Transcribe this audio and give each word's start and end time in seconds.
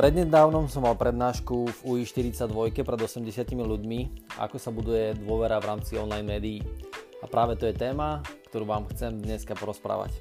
Prednedávnom 0.00 0.64
som 0.64 0.88
mal 0.88 0.96
prednášku 0.96 1.68
v 1.68 1.78
UI42 1.84 2.72
pred 2.72 3.00
80 3.04 3.36
ľuďmi, 3.52 4.32
ako 4.40 4.56
sa 4.56 4.72
buduje 4.72 5.12
dôvera 5.20 5.60
v 5.60 5.76
rámci 5.76 6.00
online 6.00 6.24
médií. 6.24 6.64
A 7.20 7.28
práve 7.28 7.60
to 7.60 7.68
je 7.68 7.76
téma, 7.76 8.24
ktorú 8.48 8.64
vám 8.64 8.88
chcem 8.96 9.20
dneska 9.20 9.52
porozprávať. 9.52 10.16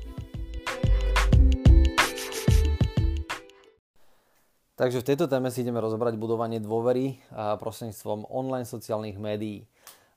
Takže 4.76 5.00
v 5.00 5.08
tejto 5.08 5.32
téme 5.32 5.48
si 5.48 5.64
ideme 5.64 5.80
rozobrať 5.80 6.20
budovanie 6.20 6.60
dôvery 6.60 7.24
prostredníctvom 7.32 8.28
online 8.28 8.68
sociálnych 8.68 9.16
médií. 9.16 9.64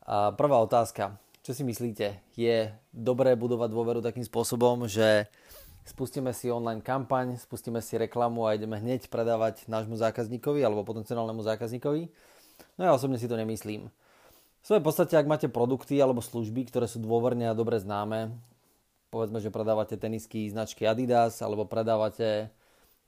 A 0.02 0.34
prvá 0.34 0.58
otázka. 0.58 1.22
Čo 1.46 1.54
si 1.54 1.62
myslíte? 1.62 2.18
Je 2.34 2.66
dobré 2.90 3.38
budovať 3.38 3.70
dôveru 3.70 4.02
takým 4.02 4.26
spôsobom, 4.26 4.90
že 4.90 5.30
spustíme 5.82 6.30
si 6.30 6.50
online 6.50 6.82
kampaň, 6.82 7.38
spustíme 7.38 7.82
si 7.82 7.98
reklamu 7.98 8.46
a 8.46 8.54
ideme 8.54 8.78
hneď 8.78 9.10
predávať 9.10 9.66
nášmu 9.66 9.98
zákazníkovi 9.98 10.62
alebo 10.62 10.86
potenciálnemu 10.86 11.42
zákazníkovi. 11.42 12.02
No 12.78 12.82
ja 12.86 12.92
osobne 12.94 13.18
si 13.18 13.26
to 13.26 13.34
nemyslím. 13.34 13.90
V 14.62 14.64
svojej 14.64 14.84
podstate, 14.84 15.18
ak 15.18 15.26
máte 15.26 15.50
produkty 15.50 15.98
alebo 15.98 16.22
služby, 16.22 16.70
ktoré 16.70 16.86
sú 16.86 17.02
dôverne 17.02 17.50
a 17.50 17.58
dobre 17.58 17.82
známe, 17.82 18.30
povedzme, 19.10 19.42
že 19.42 19.50
predávate 19.50 19.98
tenisky 19.98 20.46
značky 20.46 20.86
Adidas 20.86 21.42
alebo 21.42 21.66
predávate, 21.66 22.54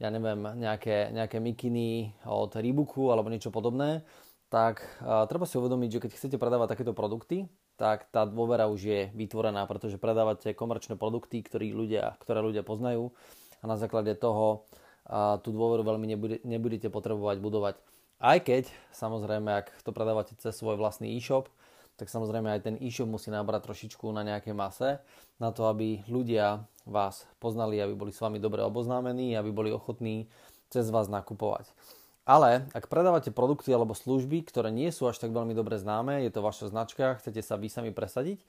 ja 0.02 0.08
neviem, 0.10 0.42
nejaké, 0.58 1.14
nejaké 1.14 1.38
mikiny 1.38 2.10
od 2.26 2.50
Reeboku 2.58 3.14
alebo 3.14 3.30
niečo 3.30 3.54
podobné, 3.54 4.02
tak 4.50 4.82
uh, 4.98 5.24
treba 5.30 5.46
si 5.46 5.54
uvedomiť, 5.54 5.88
že 5.98 6.02
keď 6.02 6.10
chcete 6.18 6.36
predávať 6.42 6.74
takéto 6.74 6.90
produkty, 6.90 7.46
tak 7.74 8.06
tá 8.14 8.22
dôvera 8.22 8.70
už 8.70 8.80
je 8.80 9.00
vytvorená, 9.12 9.66
pretože 9.66 9.98
predávate 9.98 10.54
komerčné 10.54 10.94
produkty, 10.94 11.42
ktoré 11.42 11.70
ľudia, 11.74 12.14
ktoré 12.22 12.38
ľudia 12.40 12.62
poznajú 12.62 13.10
a 13.62 13.64
na 13.66 13.74
základe 13.74 14.14
toho 14.14 14.66
a, 15.04 15.42
tú 15.42 15.50
dôveru 15.50 15.82
veľmi 15.82 16.06
nebude, 16.06 16.36
nebudete 16.46 16.88
potrebovať 16.88 17.42
budovať. 17.42 17.74
Aj 18.22 18.38
keď, 18.38 18.70
samozrejme, 18.94 19.50
ak 19.50 19.66
to 19.82 19.90
predávate 19.90 20.38
cez 20.38 20.54
svoj 20.54 20.78
vlastný 20.78 21.18
e-shop, 21.18 21.50
tak 21.94 22.10
samozrejme 22.10 22.50
aj 22.50 22.60
ten 22.66 22.76
e-shop 22.78 23.06
musí 23.06 23.30
nabrať 23.30 23.70
trošičku 23.70 24.06
na 24.10 24.26
nejaké 24.26 24.50
mase, 24.50 24.98
na 25.38 25.50
to, 25.50 25.66
aby 25.70 26.02
ľudia 26.10 26.66
vás 26.86 27.26
poznali, 27.38 27.78
aby 27.78 27.94
boli 27.94 28.12
s 28.14 28.22
vami 28.22 28.42
dobre 28.42 28.62
oboznámení, 28.62 29.34
aby 29.34 29.50
boli 29.50 29.70
ochotní 29.70 30.26
cez 30.70 30.90
vás 30.90 31.06
nakupovať. 31.06 31.70
Ale 32.24 32.64
ak 32.72 32.88
predávate 32.88 33.28
produkty 33.28 33.68
alebo 33.68 33.92
služby, 33.92 34.48
ktoré 34.48 34.72
nie 34.72 34.88
sú 34.88 35.04
až 35.04 35.20
tak 35.20 35.36
veľmi 35.36 35.52
dobre 35.52 35.76
známe, 35.76 36.24
je 36.24 36.32
to 36.32 36.40
vaša 36.40 36.72
značka, 36.72 37.20
chcete 37.20 37.44
sa 37.44 37.60
vy 37.60 37.68
sami 37.68 37.92
presadiť, 37.92 38.40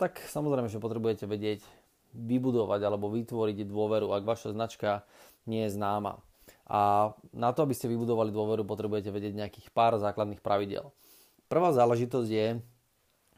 tak 0.00 0.16
samozrejme, 0.32 0.72
že 0.72 0.80
potrebujete 0.80 1.28
vedieť 1.28 1.60
vybudovať 2.16 2.80
alebo 2.88 3.12
vytvoriť 3.12 3.68
dôveru, 3.68 4.16
ak 4.16 4.24
vaša 4.24 4.56
značka 4.56 5.04
nie 5.44 5.68
je 5.68 5.76
známa. 5.76 6.24
A 6.68 7.12
na 7.36 7.52
to, 7.52 7.64
aby 7.68 7.76
ste 7.76 7.92
vybudovali 7.92 8.32
dôveru, 8.32 8.64
potrebujete 8.64 9.12
vedieť 9.12 9.36
nejakých 9.36 9.68
pár 9.76 10.00
základných 10.00 10.40
pravidel. 10.40 10.88
Prvá 11.52 11.72
záležitosť 11.72 12.28
je 12.28 12.48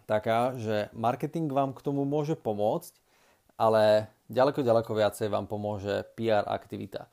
taká, 0.07 0.55
že 0.59 0.91
marketing 0.95 1.51
vám 1.51 1.71
k 1.71 1.83
tomu 1.83 2.03
môže 2.03 2.35
pomôcť, 2.35 2.95
ale 3.55 4.11
ďaleko, 4.31 4.67
ďaleko 4.67 4.91
viacej 4.95 5.31
vám 5.31 5.47
pomôže 5.47 6.07
PR 6.19 6.43
aktivita. 6.47 7.07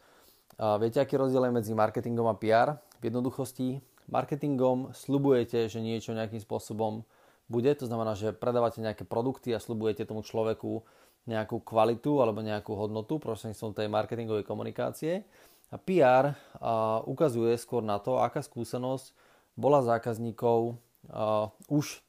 A 0.58 0.82
viete, 0.82 0.98
aký 0.98 1.22
rozdiel 1.22 1.46
je 1.48 1.58
medzi 1.62 1.72
marketingom 1.78 2.26
a 2.26 2.36
PR? 2.38 2.82
V 2.98 3.14
jednoduchosti, 3.14 3.78
marketingom 4.10 4.90
slubujete, 4.90 5.70
že 5.70 5.80
niečo 5.86 6.18
nejakým 6.18 6.42
spôsobom 6.42 7.06
bude, 7.48 7.72
to 7.78 7.86
znamená, 7.86 8.18
že 8.18 8.36
predávate 8.36 8.82
nejaké 8.82 9.06
produkty 9.06 9.54
a 9.54 9.62
slubujete 9.62 10.04
tomu 10.04 10.26
človeku 10.26 10.84
nejakú 11.28 11.62
kvalitu 11.62 12.24
alebo 12.24 12.42
nejakú 12.42 12.74
hodnotu 12.74 13.20
prostredníctvom 13.20 13.76
tej 13.76 13.88
marketingovej 13.92 14.44
komunikácie. 14.48 15.28
A 15.70 15.76
PR 15.78 16.34
a, 16.58 17.04
ukazuje 17.04 17.54
skôr 17.60 17.84
na 17.84 18.00
to, 18.00 18.18
aká 18.18 18.40
skúsenosť 18.40 19.12
bola 19.60 19.84
zákazníkov 19.84 20.80
a, 21.12 21.52
už 21.70 22.02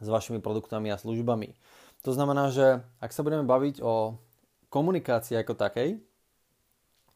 s 0.00 0.06
vašimi 0.06 0.38
produktami 0.38 0.88
a 0.94 1.00
službami. 1.00 1.52
To 2.06 2.14
znamená, 2.14 2.54
že 2.54 2.80
ak 3.02 3.10
sa 3.10 3.26
budeme 3.26 3.42
baviť 3.42 3.82
o 3.82 4.16
komunikácii 4.70 5.34
ako 5.42 5.58
takej, 5.58 5.98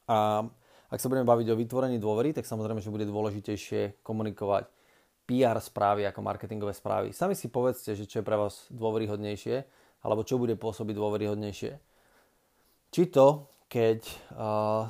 a 0.06 0.46
ak 0.90 0.98
sa 0.98 1.06
budeme 1.06 1.28
baviť 1.28 1.54
o 1.54 1.58
vytvorení 1.60 1.98
dôvery, 2.02 2.34
tak 2.34 2.46
samozrejme, 2.46 2.82
že 2.82 2.90
bude 2.90 3.06
dôležitejšie 3.06 4.02
komunikovať 4.02 4.66
PR 5.30 5.62
správy 5.62 6.02
ako 6.10 6.26
marketingové 6.26 6.74
správy. 6.74 7.14
Sami 7.14 7.38
si 7.38 7.46
povedzte, 7.46 7.94
že 7.94 8.10
čo 8.10 8.18
je 8.18 8.26
pre 8.26 8.34
vás 8.34 8.66
dôveryhodnejšie, 8.74 9.62
alebo 10.02 10.26
čo 10.26 10.42
bude 10.42 10.58
pôsobiť 10.58 10.94
dôveryhodnejšie. 10.98 11.72
Či 12.90 13.02
to, 13.14 13.46
keď 13.70 14.02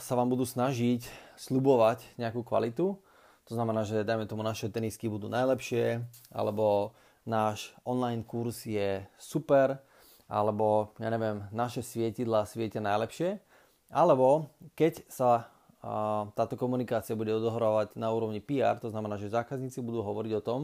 sa 0.00 0.12
vám 0.16 0.32
budú 0.32 0.48
snažiť 0.48 1.04
slubovať 1.36 2.16
nejakú 2.16 2.40
kvalitu, 2.40 2.96
to 3.44 3.52
znamená, 3.52 3.84
že 3.84 4.00
dajme 4.00 4.24
tomu 4.24 4.40
naše 4.40 4.72
tenisky 4.72 5.10
budú 5.12 5.28
najlepšie, 5.28 6.00
alebo 6.32 6.96
náš 7.28 7.76
online 7.84 8.24
kurz 8.24 8.64
je 8.64 9.04
super, 9.20 9.84
alebo 10.24 10.96
ja 10.96 11.12
neviem, 11.12 11.44
naše 11.52 11.84
svietidla 11.84 12.48
svietia 12.48 12.80
najlepšie, 12.80 13.42
alebo 13.90 14.48
keď 14.78 15.04
sa 15.10 15.50
a 15.80 16.28
táto 16.36 16.60
komunikácia 16.60 17.16
bude 17.16 17.32
odohrávať 17.32 17.96
na 17.96 18.12
úrovni 18.12 18.44
PR, 18.44 18.76
to 18.76 18.92
znamená, 18.92 19.16
že 19.16 19.32
zákazníci 19.32 19.80
budú 19.80 20.04
hovoriť 20.04 20.32
o 20.36 20.44
tom, 20.44 20.60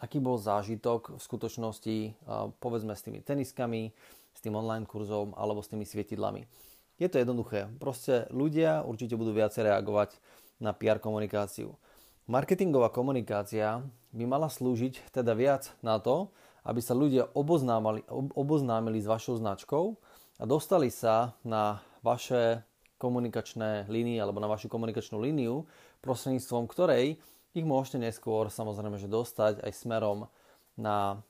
aký 0.00 0.16
bol 0.16 0.40
zážitok 0.40 1.20
v 1.20 1.20
skutočnosti, 1.20 1.96
povedzme 2.56 2.96
s 2.96 3.04
tými 3.04 3.20
teniskami, 3.20 3.92
s 4.32 4.40
tým 4.40 4.56
online 4.56 4.88
kurzom 4.88 5.36
alebo 5.36 5.60
s 5.60 5.68
tými 5.68 5.84
svietidlami. 5.84 6.48
Je 6.96 7.04
to 7.12 7.20
jednoduché. 7.20 7.68
Proste 7.76 8.24
ľudia 8.32 8.80
určite 8.80 9.20
budú 9.20 9.36
viacej 9.36 9.68
reagovať 9.68 10.16
na 10.56 10.72
PR 10.72 11.04
komunikáciu. 11.04 11.76
Marketingová 12.24 12.88
komunikácia 12.88 13.84
by 14.16 14.24
mala 14.24 14.48
slúžiť 14.48 15.12
teda 15.12 15.36
viac 15.36 15.76
na 15.84 16.00
to, 16.00 16.32
aby 16.64 16.80
sa 16.80 16.96
ľudia 16.96 17.28
oboznámili, 17.36 18.08
oboznámili 18.32 19.04
s 19.04 19.06
vašou 19.06 19.36
značkou 19.36 20.00
a 20.40 20.44
dostali 20.48 20.88
sa 20.88 21.36
na 21.44 21.84
vaše 22.06 22.62
komunikačné 23.02 23.90
línie 23.90 24.22
alebo 24.22 24.38
na 24.38 24.46
vašu 24.46 24.70
komunikačnú 24.70 25.18
líniu, 25.18 25.66
prostredníctvom 26.06 26.70
ktorej 26.70 27.18
ich 27.52 27.66
môžete 27.66 27.98
neskôr 27.98 28.46
samozrejme 28.46 28.96
že 29.02 29.10
dostať 29.10 29.66
aj 29.66 29.72
smerom 29.74 30.30
na 30.78 31.20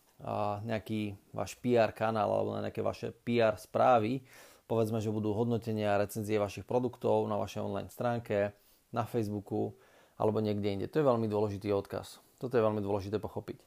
nejaký 0.64 1.16
váš 1.32 1.56
PR 1.60 1.92
kanál 1.92 2.28
alebo 2.32 2.56
na 2.56 2.68
nejaké 2.68 2.80
vaše 2.80 3.12
PR 3.24 3.56
správy. 3.60 4.24
Povedzme, 4.66 4.98
že 4.98 5.14
budú 5.14 5.30
hodnotenia 5.36 5.94
a 5.94 6.00
recenzie 6.02 6.40
vašich 6.40 6.66
produktov 6.66 7.28
na 7.30 7.38
vašej 7.38 7.62
online 7.62 7.92
stránke, 7.92 8.50
na 8.90 9.04
Facebooku 9.04 9.76
alebo 10.16 10.40
niekde 10.40 10.72
inde. 10.72 10.86
To 10.88 10.98
je 10.98 11.06
veľmi 11.06 11.28
dôležitý 11.28 11.70
odkaz. 11.70 12.18
Toto 12.40 12.56
je 12.56 12.64
veľmi 12.64 12.80
dôležité 12.80 13.20
pochopiť. 13.20 13.60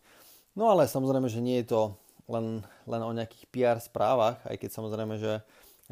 No 0.57 0.73
ale 0.73 0.89
samozrejme, 0.89 1.29
že 1.29 1.39
nie 1.39 1.61
je 1.61 1.71
to 1.71 1.81
len, 2.27 2.65
len 2.89 3.01
o 3.05 3.13
nejakých 3.13 3.45
PR 3.53 3.77
správach, 3.77 4.41
aj 4.43 4.57
keď 4.57 4.69
samozrejme, 4.73 5.15
že 5.21 5.45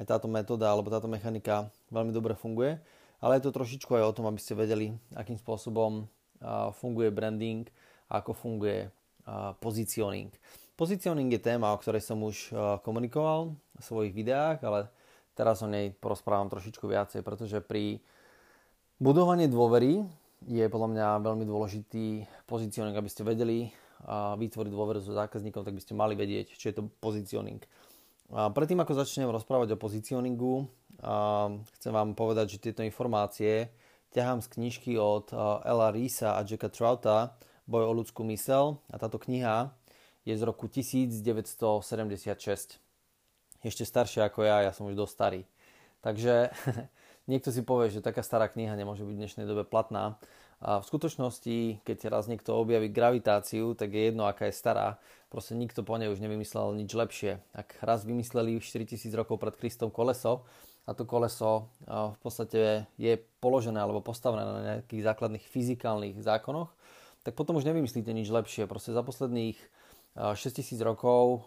táto 0.05 0.29
metóda 0.29 0.69
alebo 0.69 0.93
táto 0.93 1.09
mechanika 1.09 1.71
veľmi 1.89 2.13
dobre 2.13 2.37
funguje, 2.37 2.77
ale 3.17 3.41
je 3.41 3.49
to 3.49 3.55
trošičku 3.55 3.97
aj 3.97 4.03
o 4.05 4.13
tom, 4.13 4.29
aby 4.29 4.37
ste 4.37 4.53
vedeli, 4.53 4.93
akým 5.17 5.41
spôsobom 5.41 6.05
funguje 6.77 7.09
branding 7.09 7.65
a 8.13 8.21
ako 8.21 8.37
funguje 8.37 8.93
pozicioning. 9.57 10.29
Pozicioning 10.77 11.33
je 11.33 11.41
téma, 11.41 11.73
o 11.73 11.81
ktorej 11.81 12.05
som 12.05 12.21
už 12.21 12.53
komunikoval 12.85 13.57
v 13.57 13.81
svojich 13.81 14.13
videách, 14.13 14.61
ale 14.61 14.85
teraz 15.33 15.65
o 15.65 15.67
nej 15.67 15.89
porozprávam 15.97 16.45
trošičku 16.53 16.85
viacej, 16.85 17.25
pretože 17.25 17.57
pri 17.65 17.97
budovaní 19.01 19.49
dôvery 19.49 20.05
je 20.45 20.65
podľa 20.69 20.89
mňa 20.93 21.07
veľmi 21.25 21.45
dôležitý 21.49 22.29
pozicioning, 22.45 22.93
aby 22.93 23.09
ste 23.09 23.25
vedeli 23.25 23.73
vytvoriť 24.37 24.69
dôveru 24.69 25.01
so 25.01 25.17
zákazníkom, 25.17 25.65
tak 25.65 25.73
by 25.73 25.81
ste 25.81 25.97
mali 25.97 26.13
vedieť, 26.13 26.53
čo 26.53 26.69
je 26.69 26.75
to 26.77 26.85
pozicioning. 27.01 27.57
A 28.27 28.51
predtým, 28.51 28.83
ako 28.83 28.99
začnem 28.99 29.31
rozprávať 29.31 29.75
o 29.75 29.77
pozicioningu, 29.79 30.67
chcem 31.79 31.93
vám 31.95 32.11
povedať, 32.11 32.57
že 32.57 32.69
tieto 32.69 32.83
informácie 32.83 33.71
ťahám 34.11 34.43
z 34.43 34.47
knižky 34.57 34.99
od 34.99 35.31
Ella 35.63 35.95
Reesa 35.95 36.35
a 36.35 36.43
Jacka 36.43 36.67
Trouta 36.67 37.39
Boj 37.67 37.83
o 37.87 37.91
ľudskú 37.91 38.23
mysel 38.31 38.79
a 38.87 38.95
táto 38.95 39.19
kniha 39.19 39.75
je 40.23 40.35
z 40.35 40.43
roku 40.43 40.67
1976. 40.71 42.79
Ešte 43.63 43.83
staršia 43.83 44.31
ako 44.31 44.47
ja, 44.47 44.63
ja 44.63 44.71
som 44.71 44.87
už 44.87 44.95
dosť 44.95 45.11
starý. 45.11 45.43
Takže 45.99 46.55
niekto 47.31 47.51
si 47.51 47.67
povie, 47.67 47.91
že 47.91 47.99
taká 47.99 48.23
stará 48.23 48.47
kniha 48.47 48.79
nemôže 48.79 49.03
byť 49.03 49.15
v 49.15 49.19
dnešnej 49.19 49.45
dobe 49.47 49.67
platná, 49.67 50.15
a 50.57 50.81
v 50.81 50.87
skutočnosti, 50.89 51.85
keď 51.85 52.09
raz 52.09 52.25
niekto 52.25 52.57
objaví 52.57 52.89
gravitáciu, 52.89 53.77
tak 53.77 53.93
je 53.93 54.09
jedno, 54.09 54.25
aká 54.25 54.49
je 54.49 54.57
stará. 54.57 54.97
Proste 55.29 55.53
nikto 55.53 55.85
po 55.85 55.99
nej 56.01 56.09
už 56.09 56.17
nevymyslel 56.17 56.73
nič 56.73 56.91
lepšie. 56.97 57.37
Ak 57.53 57.77
raz 57.85 58.07
vymysleli 58.07 58.57
4000 58.57 59.13
rokov 59.13 59.37
pred 59.37 59.53
Kristom 59.53 59.93
koleso, 59.93 60.47
a 60.87 60.95
to 60.95 61.03
koleso 61.03 61.67
v 61.85 62.17
podstate 62.23 62.87
je 62.95 63.19
položené 63.43 63.75
alebo 63.77 63.99
postavené 63.99 64.43
na 64.47 64.61
nejakých 64.63 65.03
základných 65.03 65.45
fyzikálnych 65.45 66.15
zákonoch, 66.23 66.71
tak 67.27 67.35
potom 67.35 67.59
už 67.59 67.67
nevymyslíte 67.67 68.07
nič 68.15 68.31
lepšie. 68.31 68.71
Proste 68.71 68.95
za 68.95 69.03
posledných 69.03 69.59
6000 70.15 70.79
rokov 70.81 71.43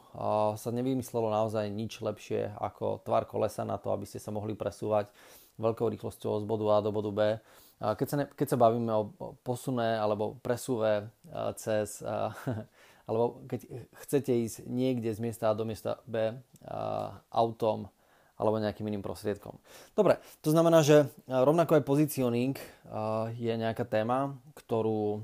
sa 0.61 0.71
nevymyslelo 0.71 1.33
naozaj 1.33 1.73
nič 1.73 2.05
lepšie 2.05 2.53
ako 2.61 3.01
tvar 3.03 3.25
kolesa 3.25 3.65
na 3.65 3.81
to, 3.81 3.91
aby 3.97 4.05
ste 4.05 4.21
sa 4.21 4.29
mohli 4.29 4.53
presúvať 4.53 5.09
veľkou 5.61 5.87
rýchlosťou 5.93 6.41
z 6.41 6.45
bodu 6.49 6.65
A 6.73 6.77
do 6.81 6.91
bodu 6.91 7.11
B. 7.13 7.21
Keď 7.81 8.07
sa, 8.09 8.17
ne, 8.21 8.25
keď 8.29 8.57
sa 8.57 8.59
bavíme 8.61 8.93
o 8.93 9.03
posune 9.45 9.97
alebo 9.97 10.37
presúve 10.41 11.09
cez, 11.57 12.01
alebo 13.09 13.45
keď 13.49 13.61
chcete 14.05 14.33
ísť 14.33 14.57
niekde 14.69 15.13
z 15.13 15.21
miesta 15.21 15.53
A 15.53 15.57
do 15.57 15.69
miesta 15.69 16.01
B 16.09 16.33
autom 17.33 17.89
alebo 18.41 18.57
nejakým 18.57 18.89
iným 18.89 19.05
prostriedkom. 19.05 19.61
Dobre, 19.93 20.17
to 20.41 20.49
znamená, 20.49 20.81
že 20.81 21.05
rovnako 21.29 21.77
aj 21.77 21.85
pozicioning 21.85 22.57
je 23.37 23.53
nejaká 23.53 23.85
téma, 23.85 24.41
ktorú 24.57 25.21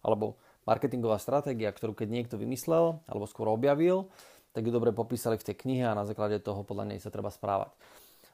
alebo 0.00 0.38
marketingová 0.70 1.18
stratégia, 1.18 1.74
ktorú 1.74 1.98
keď 1.98 2.08
niekto 2.14 2.38
vymyslel 2.38 3.02
alebo 3.10 3.26
skôr 3.26 3.50
objavil, 3.50 4.06
tak 4.54 4.66
ju 4.66 4.70
dobre 4.70 4.94
popísali 4.94 5.38
v 5.38 5.46
tej 5.46 5.56
knihe 5.66 5.86
a 5.86 5.98
na 5.98 6.06
základe 6.06 6.38
toho 6.42 6.62
podľa 6.62 6.94
nej 6.94 6.98
sa 7.02 7.10
treba 7.10 7.30
správať. 7.30 7.74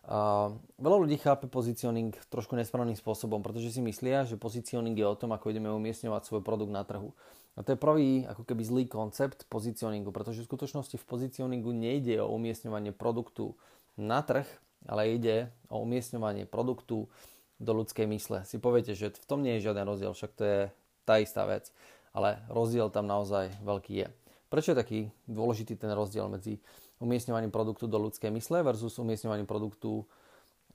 Uh, 0.06 0.54
veľa 0.78 1.02
ľudí 1.02 1.18
chápe 1.18 1.50
pozicioning 1.50 2.14
trošku 2.30 2.54
nesprávnym 2.54 2.94
spôsobom, 2.94 3.42
pretože 3.42 3.74
si 3.74 3.82
myslia, 3.82 4.22
že 4.22 4.38
pozicioning 4.38 4.94
je 4.94 5.02
o 5.02 5.18
tom, 5.18 5.34
ako 5.34 5.50
ideme 5.50 5.66
umiestňovať 5.74 6.22
svoj 6.22 6.42
produkt 6.46 6.70
na 6.70 6.86
trhu. 6.86 7.10
A 7.58 7.66
to 7.66 7.74
je 7.74 7.78
prvý 7.80 8.22
ako 8.22 8.46
keby 8.46 8.62
zlý 8.62 8.84
koncept 8.86 9.50
pozicioningu, 9.50 10.14
pretože 10.14 10.46
v 10.46 10.48
skutočnosti 10.48 10.94
v 10.94 11.08
pozicioningu 11.10 11.74
nejde 11.74 12.22
o 12.22 12.30
umiestňovanie 12.38 12.94
produktu 12.94 13.58
na 13.98 14.22
trh, 14.22 14.46
ale 14.86 15.10
ide 15.18 15.50
o 15.66 15.82
umiestňovanie 15.82 16.46
produktu 16.46 17.10
do 17.58 17.72
ľudskej 17.74 18.06
mysle. 18.06 18.46
Si 18.46 18.62
poviete, 18.62 18.94
že 18.94 19.10
v 19.10 19.26
tom 19.26 19.42
nie 19.42 19.58
je 19.58 19.66
žiaden 19.66 19.88
rozdiel, 19.88 20.14
však 20.14 20.32
to 20.38 20.42
je 20.46 20.60
tá 21.02 21.18
istá 21.18 21.42
vec 21.50 21.74
ale 22.16 22.40
rozdiel 22.48 22.88
tam 22.88 23.04
naozaj 23.04 23.52
veľký 23.60 23.92
je. 23.92 24.08
Prečo 24.48 24.72
je 24.72 24.80
taký 24.80 24.98
dôležitý 25.28 25.76
ten 25.76 25.92
rozdiel 25.92 26.32
medzi 26.32 26.56
umiestňovaním 27.00 27.52
produktu 27.52 27.84
do 27.90 28.00
ľudskej 28.00 28.32
mysle 28.32 28.64
versus 28.64 28.96
umiestňovaním 28.96 29.44
produktu 29.44 30.04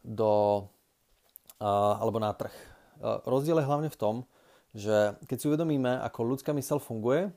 do, 0.06 0.66
uh, 1.58 1.96
alebo 1.98 2.22
na 2.22 2.34
trh? 2.34 2.54
Uh, 3.02 3.22
rozdiel 3.26 3.58
je 3.62 3.70
hlavne 3.70 3.90
v 3.90 4.00
tom, 4.00 4.16
že 4.72 5.18
keď 5.28 5.38
si 5.38 5.46
uvedomíme, 5.52 6.00
ako 6.06 6.36
ľudská 6.36 6.56
mysel 6.56 6.80
funguje, 6.80 7.28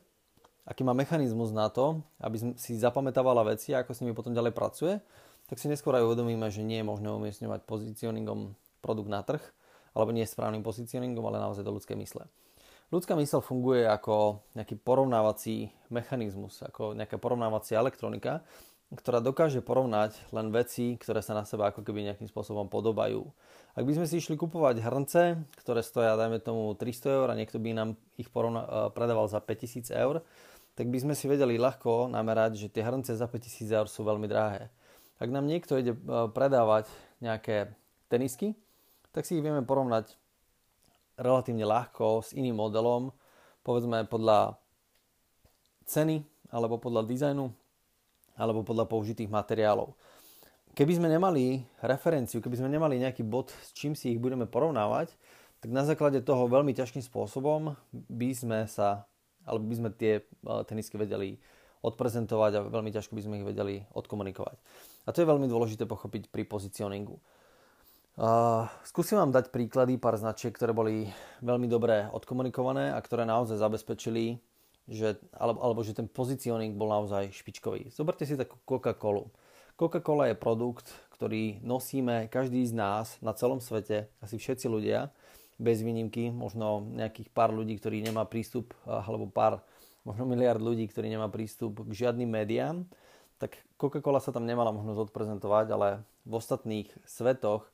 aký 0.64 0.86
má 0.86 0.96
mechanizmus 0.96 1.52
na 1.52 1.68
to, 1.68 2.00
aby 2.20 2.56
si 2.56 2.78
zapamätávala 2.78 3.44
veci 3.44 3.76
a 3.76 3.84
ako 3.84 3.92
s 3.92 4.00
nimi 4.00 4.16
potom 4.16 4.32
ďalej 4.32 4.52
pracuje, 4.54 4.96
tak 5.44 5.60
si 5.60 5.68
neskôr 5.68 5.92
aj 5.98 6.08
uvedomíme, 6.08 6.48
že 6.48 6.64
nie 6.64 6.80
je 6.80 6.88
možné 6.88 7.12
umiestňovať 7.12 7.68
pozicioningom 7.68 8.56
produkt 8.80 9.12
na 9.12 9.20
trh, 9.20 9.44
alebo 9.92 10.10
nie 10.10 10.24
správnym 10.24 10.64
pozicioningom, 10.64 11.24
ale 11.28 11.40
naozaj 11.40 11.64
do 11.64 11.74
ľudskej 11.76 11.96
mysle. 12.00 12.24
Ľudská 12.92 13.16
mysel 13.16 13.40
funguje 13.40 13.84
ako 13.84 14.44
nejaký 14.56 14.76
porovnávací 14.80 15.72
mechanizmus, 15.90 16.60
ako 16.64 16.92
nejaká 16.96 17.16
porovnávacia 17.16 17.80
elektronika, 17.80 18.44
ktorá 18.94 19.18
dokáže 19.18 19.60
porovnať 19.60 20.14
len 20.30 20.54
veci, 20.54 20.94
ktoré 20.96 21.20
sa 21.20 21.34
na 21.34 21.42
seba 21.42 21.70
ako 21.70 21.82
keby 21.82 22.06
nejakým 22.06 22.30
spôsobom 22.30 22.70
podobajú. 22.70 23.26
Ak 23.74 23.82
by 23.82 23.92
sme 23.98 24.06
si 24.06 24.22
išli 24.22 24.38
kupovať 24.38 24.78
hrnce, 24.78 25.22
ktoré 25.58 25.82
stoja, 25.82 26.14
dajme 26.14 26.38
tomu 26.38 26.70
300 26.78 27.10
eur 27.10 27.28
a 27.30 27.38
niekto 27.38 27.58
by 27.58 27.74
nám 27.74 27.98
ich 28.14 28.30
porovna- 28.30 28.66
e, 28.66 28.70
predával 28.94 29.26
za 29.26 29.42
5000 29.42 29.90
eur, 29.90 30.22
tak 30.78 30.86
by 30.90 30.98
sme 31.02 31.14
si 31.18 31.26
vedeli 31.26 31.58
ľahko 31.58 32.10
namerať, 32.10 32.58
že 32.58 32.70
tie 32.70 32.86
hrnce 32.86 33.14
za 33.18 33.26
5000 33.26 33.74
eur 33.74 33.86
sú 33.90 34.06
veľmi 34.06 34.30
drahé. 34.30 34.70
Ak 35.18 35.30
nám 35.30 35.50
niekto 35.50 35.74
ide 35.74 35.98
e, 35.98 36.00
predávať 36.30 36.86
nejaké 37.18 37.74
tenisky, 38.06 38.54
tak 39.10 39.26
si 39.26 39.38
ich 39.38 39.42
vieme 39.42 39.62
porovnať 39.66 40.14
relatívne 41.18 41.66
ľahko 41.66 42.22
s 42.22 42.30
iným 42.34 42.58
modelom, 42.58 43.14
povedzme 43.62 44.06
podľa 44.06 44.58
ceny, 45.86 46.22
alebo 46.50 46.78
podľa 46.78 47.06
dizajnu, 47.06 47.50
alebo 48.34 48.66
podľa 48.66 48.90
použitých 48.90 49.30
materiálov. 49.30 49.94
Keby 50.74 50.98
sme 50.98 51.06
nemali 51.06 51.62
referenciu, 51.86 52.42
keby 52.42 52.58
sme 52.58 52.68
nemali 52.70 52.98
nejaký 52.98 53.22
bod, 53.22 53.54
s 53.62 53.70
čím 53.70 53.94
si 53.94 54.10
ich 54.10 54.18
budeme 54.18 54.42
porovnávať, 54.42 55.14
tak 55.62 55.70
na 55.70 55.86
základe 55.86 56.18
toho 56.20 56.50
veľmi 56.50 56.74
ťažkým 56.74 57.00
spôsobom 57.00 57.78
by 57.94 58.30
sme 58.34 58.58
sa, 58.66 59.06
alebo 59.46 59.70
by 59.70 59.74
sme 59.78 59.90
tie 59.94 60.20
e, 60.20 60.22
tenisky 60.66 60.98
vedeli 60.98 61.38
odprezentovať 61.84 62.52
a 62.58 62.66
veľmi 62.66 62.90
ťažko 62.90 63.14
by 63.14 63.22
sme 63.22 63.34
ich 63.40 63.46
vedeli 63.46 63.86
odkomunikovať. 63.94 64.56
A 65.06 65.12
to 65.12 65.22
je 65.22 65.30
veľmi 65.30 65.46
dôležité 65.46 65.84
pochopiť 65.84 66.32
pri 66.32 66.42
pozicioningu. 66.48 67.20
Uh, 68.14 68.70
skúsim 68.86 69.18
vám 69.18 69.34
dať 69.34 69.50
príklady 69.50 69.98
pár 69.98 70.14
značiek, 70.14 70.54
ktoré 70.54 70.70
boli 70.70 71.10
veľmi 71.42 71.66
dobre 71.66 72.06
odkomunikované 72.14 72.94
a 72.94 72.98
ktoré 73.02 73.26
naozaj 73.26 73.58
zabezpečili, 73.58 74.38
že, 74.88 75.16
alebo, 75.32 75.58
alebo 75.64 75.80
že 75.80 75.96
ten 75.96 76.08
pozicioning 76.08 76.76
bol 76.76 76.92
naozaj 76.92 77.32
špičkový. 77.32 77.88
Zoberte 77.88 78.28
si 78.28 78.36
takú 78.36 78.60
Coca-Colu. 78.68 79.32
Coca-Cola 79.74 80.30
je 80.30 80.36
produkt, 80.38 80.86
ktorý 81.16 81.58
nosíme 81.64 82.30
každý 82.30 82.62
z 82.62 82.76
nás 82.76 83.18
na 83.18 83.34
celom 83.34 83.58
svete, 83.58 84.06
asi 84.22 84.38
všetci 84.38 84.70
ľudia, 84.70 85.10
bez 85.58 85.82
výnimky, 85.82 86.30
možno 86.34 86.82
nejakých 86.94 87.30
pár 87.30 87.54
ľudí, 87.54 87.78
ktorí 87.78 88.02
nemá 88.02 88.26
prístup, 88.26 88.74
alebo 88.86 89.30
pár, 89.30 89.62
možno 90.02 90.26
miliard 90.26 90.62
ľudí, 90.62 90.86
ktorí 90.90 91.10
nemá 91.10 91.30
prístup 91.30 91.86
k 91.86 92.06
žiadnym 92.06 92.26
médiám, 92.26 92.86
tak 93.38 93.58
Coca-Cola 93.78 94.22
sa 94.22 94.30
tam 94.30 94.46
nemala 94.46 94.70
možnosť 94.70 95.10
odprezentovať, 95.10 95.66
ale 95.74 95.88
v 96.22 96.32
ostatných 96.38 96.88
svetoch 97.02 97.66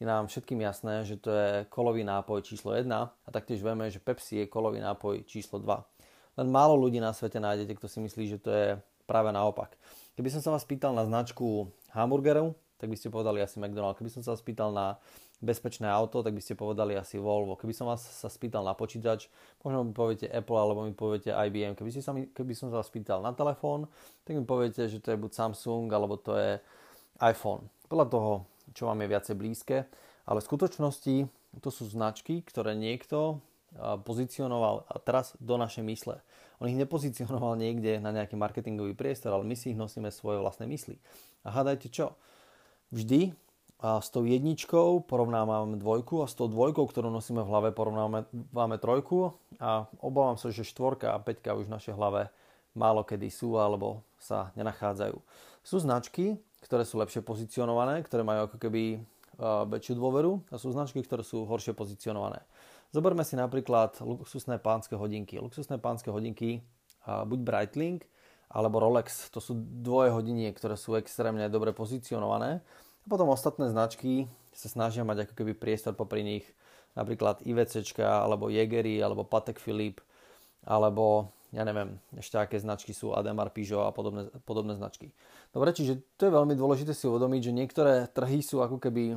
je 0.00 0.08
nám 0.08 0.26
všetkým 0.26 0.58
jasné, 0.64 1.06
že 1.06 1.20
to 1.20 1.30
je 1.30 1.48
kolový 1.70 2.02
nápoj 2.02 2.42
číslo 2.42 2.74
1 2.74 2.90
a 2.90 3.28
taktiež 3.30 3.62
vieme, 3.62 3.86
že 3.86 4.02
Pepsi 4.02 4.42
je 4.42 4.50
kolový 4.50 4.82
nápoj 4.82 5.22
číslo 5.28 5.62
2. 5.62 5.91
Len 6.38 6.48
málo 6.48 6.78
ľudí 6.78 6.96
na 7.02 7.12
svete 7.12 7.36
nájdete, 7.36 7.76
kto 7.76 7.86
si 7.88 7.98
myslí, 8.00 8.24
že 8.36 8.38
to 8.40 8.50
je 8.50 8.68
práve 9.04 9.28
naopak. 9.28 9.76
Keby 10.16 10.28
som 10.32 10.40
sa 10.40 10.52
vás 10.52 10.64
pýtal 10.64 10.96
na 10.96 11.04
značku 11.04 11.68
hamburgerov, 11.92 12.56
tak 12.80 12.90
by 12.90 12.96
ste 12.98 13.14
povedali 13.14 13.38
asi 13.38 13.62
McDonald's. 13.62 14.00
Keby 14.00 14.10
som 14.10 14.22
sa 14.26 14.34
vás 14.34 14.42
pýtal 14.42 14.74
na 14.74 14.98
bezpečné 15.42 15.90
auto, 15.90 16.22
tak 16.22 16.34
by 16.34 16.42
ste 16.42 16.54
povedali 16.54 16.94
asi 16.94 17.18
Volvo. 17.18 17.58
Keby 17.58 17.74
som 17.74 17.90
vás 17.90 18.02
sa 18.02 18.30
spýtal 18.30 18.62
na 18.62 18.78
počítač, 18.78 19.26
možno 19.66 19.82
mi 19.82 19.94
poviete 19.94 20.30
Apple 20.30 20.58
alebo 20.58 20.86
mi 20.86 20.94
poviete 20.94 21.34
IBM. 21.34 21.74
Keby, 21.74 21.90
ste 21.90 22.02
sa 22.02 22.14
mi, 22.14 22.30
keby 22.30 22.54
som 22.54 22.70
sa 22.70 22.78
vás 22.78 22.90
pýtal 22.90 23.22
na 23.22 23.34
telefón, 23.34 23.90
tak 24.22 24.38
mi 24.38 24.46
poviete, 24.46 24.86
že 24.86 25.02
to 25.02 25.12
je 25.12 25.18
buď 25.18 25.30
Samsung 25.34 25.90
alebo 25.90 26.14
to 26.18 26.38
je 26.38 26.62
iPhone. 27.22 27.66
Podľa 27.90 28.06
toho, 28.08 28.32
čo 28.72 28.86
vám 28.86 29.02
je 29.02 29.10
viacej 29.10 29.34
blízke. 29.34 29.76
Ale 30.22 30.38
v 30.38 30.48
skutočnosti 30.48 31.16
to 31.58 31.68
sú 31.74 31.84
značky, 31.90 32.46
ktoré 32.46 32.78
niekto 32.78 33.42
pozicionoval 33.78 34.84
teraz 35.02 35.32
do 35.40 35.56
našej 35.56 35.84
mysle. 35.88 36.20
On 36.60 36.68
ich 36.68 36.78
nepozicionoval 36.78 37.58
niekde 37.58 37.98
na 37.98 38.12
nejaký 38.14 38.36
marketingový 38.38 38.94
priestor, 38.94 39.34
ale 39.34 39.48
my 39.48 39.56
si 39.56 39.72
ich 39.72 39.78
nosíme 39.80 40.12
svoje 40.12 40.38
vlastné 40.38 40.68
mysli. 40.68 41.00
A 41.42 41.50
hádajte 41.50 41.88
čo? 41.90 42.14
Vždy 42.92 43.32
s 43.82 44.08
tou 44.14 44.22
jedničkou 44.22 45.10
porovnávame 45.10 45.74
dvojku 45.74 46.22
a 46.22 46.30
s 46.30 46.38
tou 46.38 46.46
dvojkou, 46.46 46.86
ktorú 46.86 47.10
nosíme 47.10 47.42
v 47.42 47.50
hlave, 47.50 47.68
porovnávame 47.74 48.76
trojku 48.78 49.34
a 49.58 49.90
obávam 49.98 50.38
sa, 50.38 50.54
že 50.54 50.62
štvorka 50.62 51.10
a 51.10 51.18
peťka 51.18 51.58
už 51.58 51.66
v 51.66 51.74
našej 51.74 51.98
hlave 51.98 52.30
málo 52.78 53.02
kedy 53.02 53.26
sú 53.26 53.58
alebo 53.58 54.06
sa 54.22 54.54
nenachádzajú. 54.54 55.18
Sú 55.66 55.82
značky, 55.82 56.38
ktoré 56.62 56.86
sú 56.86 57.02
lepšie 57.02 57.26
pozicionované, 57.26 58.06
ktoré 58.06 58.22
majú 58.22 58.46
ako 58.46 58.62
keby 58.62 59.02
väčšiu 59.42 59.98
dôveru 59.98 60.46
a 60.52 60.62
sú 60.62 60.70
značky, 60.70 61.02
ktoré 61.02 61.26
sú 61.26 61.42
horšie 61.42 61.74
pozicionované. 61.74 62.38
Zoberme 62.92 63.24
si 63.24 63.40
napríklad 63.40 63.96
luxusné 64.04 64.60
pánske 64.60 64.92
hodinky. 65.00 65.40
Luxusné 65.40 65.80
pánske 65.80 66.12
hodinky, 66.12 66.60
buď 67.08 67.38
Breitling 67.40 68.04
alebo 68.52 68.84
Rolex, 68.84 69.32
to 69.32 69.40
sú 69.40 69.56
dvoje 69.56 70.12
hodiniek, 70.12 70.52
ktoré 70.52 70.76
sú 70.76 70.92
extrémne 71.00 71.48
dobre 71.48 71.72
pozicionované. 71.72 72.60
A 73.02 73.06
potom 73.08 73.32
ostatné 73.32 73.72
značky 73.72 74.28
sa 74.52 74.68
snažia 74.68 75.08
mať 75.08 75.24
ako 75.24 75.40
keby 75.40 75.56
priestor 75.56 75.96
popri 75.96 76.20
nich, 76.20 76.44
napríklad 76.92 77.40
IVC, 77.48 77.96
alebo 78.04 78.52
Jägery, 78.52 79.00
alebo 79.00 79.24
Patek 79.24 79.56
Philippe, 79.56 80.04
alebo 80.68 81.32
ja 81.48 81.64
neviem, 81.64 81.96
ešte 82.12 82.36
aké 82.36 82.60
značky 82.60 82.92
sú 82.92 83.16
Ademar, 83.16 83.56
Peugeot 83.56 83.88
a 83.88 83.92
podobné, 83.92 84.28
podobné 84.44 84.76
značky. 84.76 85.16
Dobre, 85.48 85.72
čiže 85.72 86.04
to 86.20 86.28
je 86.28 86.36
veľmi 86.36 86.52
dôležité 86.52 86.92
si 86.92 87.08
uvedomiť, 87.08 87.40
že 87.40 87.56
niektoré 87.56 88.04
trhy 88.12 88.44
sú 88.44 88.60
ako 88.60 88.76
keby 88.76 89.16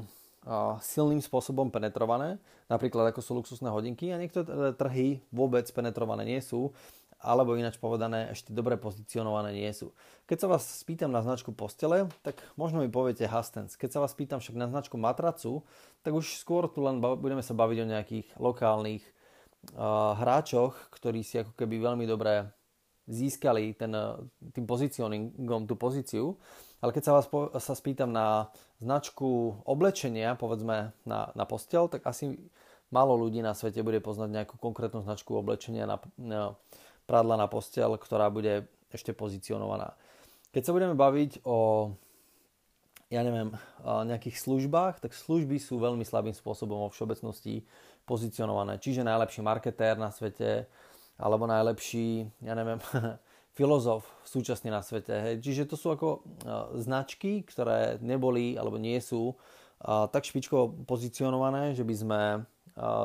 silným 0.81 1.21
spôsobom 1.25 1.73
penetrované, 1.73 2.37
napríklad 2.69 3.09
ako 3.09 3.21
sú 3.21 3.31
luxusné 3.41 3.73
hodinky 3.73 4.13
a 4.13 4.21
niektoré 4.21 4.77
trhy 4.77 5.25
vôbec 5.33 5.65
penetrované 5.73 6.21
nie 6.21 6.37
sú, 6.37 6.69
alebo 7.17 7.57
ináč 7.57 7.81
povedané 7.81 8.29
ešte 8.29 8.53
dobre 8.53 8.77
pozicionované 8.77 9.49
nie 9.57 9.73
sú. 9.73 9.89
Keď 10.29 10.37
sa 10.37 10.47
vás 10.51 10.61
spýtam 10.61 11.09
na 11.09 11.25
značku 11.25 11.49
postele, 11.49 12.05
tak 12.21 12.37
možno 12.53 12.85
mi 12.85 12.89
poviete 12.93 13.25
Hastens. 13.25 13.73
Keď 13.73 13.89
sa 13.89 13.99
vás 14.05 14.13
pýtam 14.13 14.37
však 14.37 14.53
na 14.53 14.69
značku 14.69 15.01
matracu, 15.01 15.65
tak 16.05 16.13
už 16.13 16.37
skôr 16.37 16.69
tu 16.69 16.85
len 16.85 17.01
budeme 17.01 17.41
sa 17.41 17.57
baviť 17.57 17.77
o 17.81 17.89
nejakých 17.89 18.27
lokálnych 18.37 19.01
hráčoch, 20.21 20.77
ktorí 20.93 21.25
si 21.25 21.41
ako 21.41 21.57
keby 21.57 21.81
veľmi 21.81 22.05
dobre 22.05 22.45
získali 23.09 23.73
ten, 23.73 23.93
tým 24.53 24.65
pozicioningom 24.69 25.65
tú 25.65 25.73
pozíciu. 25.73 26.37
Ale 26.85 26.93
keď 26.93 27.01
sa 27.01 27.17
vás 27.17 27.25
po, 27.25 27.49
sa 27.57 27.73
spýtam 27.73 28.13
na 28.13 28.53
značku 28.77 29.57
oblečenia, 29.65 30.37
povedzme 30.37 30.93
na, 31.01 31.33
na 31.33 31.45
postel, 31.49 31.89
tak 31.89 32.05
asi 32.05 32.37
málo 32.93 33.17
ľudí 33.17 33.41
na 33.41 33.57
svete 33.57 33.81
bude 33.81 33.97
poznať 34.05 34.29
nejakú 34.29 34.61
konkrétnu 34.61 35.01
značku 35.01 35.33
oblečenia 35.33 35.89
na, 35.89 35.97
na 36.13 36.53
prádla 37.09 37.41
na 37.41 37.49
postel, 37.49 37.97
ktorá 37.97 38.29
bude 38.29 38.69
ešte 38.93 39.17
pozicionovaná. 39.17 39.97
Keď 40.53 40.61
sa 40.61 40.75
budeme 40.77 40.93
baviť 40.93 41.41
o 41.41 41.89
ja 43.09 43.25
neviem, 43.25 43.49
nejakých 43.81 44.37
službách, 44.45 45.01
tak 45.01 45.17
služby 45.17 45.57
sú 45.57 45.81
veľmi 45.81 46.05
slabým 46.05 46.37
spôsobom 46.37 46.85
vo 46.85 46.93
všeobecnosti 46.93 47.65
pozicionované. 48.05 48.77
Čiže 48.77 49.01
najlepší 49.01 49.41
marketér 49.41 49.97
na 49.97 50.13
svete, 50.13 50.69
alebo 51.17 51.49
najlepší, 51.49 52.29
ja 52.45 52.53
neviem, 52.53 52.77
filozof 53.55 54.03
súčasne 54.27 54.69
na 54.69 54.83
svete. 54.83 55.15
Hej. 55.15 55.35
Čiže 55.39 55.71
to 55.71 55.79
sú 55.79 55.95
ako 55.95 56.27
značky, 56.75 57.41
ktoré 57.47 57.97
neboli 58.03 58.59
alebo 58.59 58.75
nie 58.75 58.99
sú 58.99 59.39
tak 59.79 60.27
špičkovo 60.27 60.83
pozicionované, 60.83 61.71
že 61.71 61.87
by 61.87 61.95
sme 61.95 62.21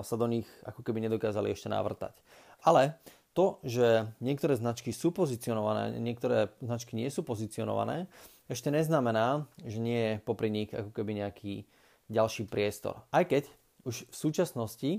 sa 0.02 0.14
do 0.18 0.26
nich 0.26 0.50
ako 0.66 0.82
keby 0.82 1.06
nedokázali 1.06 1.54
ešte 1.54 1.70
navrtať. 1.70 2.18
Ale 2.66 2.98
to, 3.30 3.62
že 3.62 4.10
niektoré 4.18 4.58
značky 4.58 4.90
sú 4.90 5.14
pozicionované, 5.14 5.94
niektoré 6.02 6.50
značky 6.58 6.98
nie 6.98 7.06
sú 7.14 7.22
pozicionované, 7.22 8.10
ešte 8.50 8.74
neznamená, 8.74 9.46
že 9.62 9.78
nie 9.78 9.98
je 10.02 10.12
popri 10.26 10.50
nich 10.50 10.74
ako 10.74 10.90
keby 10.90 11.22
nejaký 11.22 11.62
ďalší 12.10 12.50
priestor. 12.50 12.98
Aj 13.14 13.22
keď 13.22 13.46
už 13.86 14.10
v 14.10 14.16
súčasnosti 14.18 14.90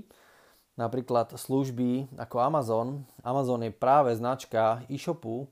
napríklad 0.82 1.38
služby 1.38 2.10
ako 2.18 2.42
Amazon, 2.42 3.06
Amazon 3.22 3.62
je 3.62 3.70
práve 3.70 4.10
značka 4.18 4.82
e-shopu, 4.90 5.46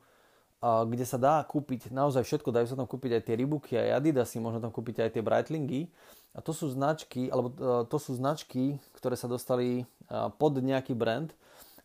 kde 0.61 1.05
sa 1.09 1.17
dá 1.17 1.41
kúpiť 1.47 1.89
naozaj 1.89 2.21
všetko, 2.27 2.53
dajú 2.53 2.67
sa 2.69 2.77
tam 2.77 2.85
kúpiť 2.85 3.17
aj 3.17 3.23
tie 3.25 3.35
Reeboky, 3.39 3.81
aj 3.81 4.03
Adidasy, 4.03 4.37
možno 4.43 4.61
tam 4.61 4.69
kúpiť 4.69 5.09
aj 5.09 5.11
tie 5.17 5.23
Breitlingy. 5.25 5.89
A 6.37 6.45
to 6.45 6.53
sú 6.53 6.69
značky, 6.69 7.33
alebo 7.33 7.49
e, 7.57 7.89
to 7.91 7.97
sú 7.99 8.15
značky, 8.15 8.79
ktoré 8.95 9.19
sa 9.19 9.27
dostali 9.27 9.83
e, 9.83 9.85
pod 10.37 10.61
nejaký 10.61 10.93
brand, 10.93 11.33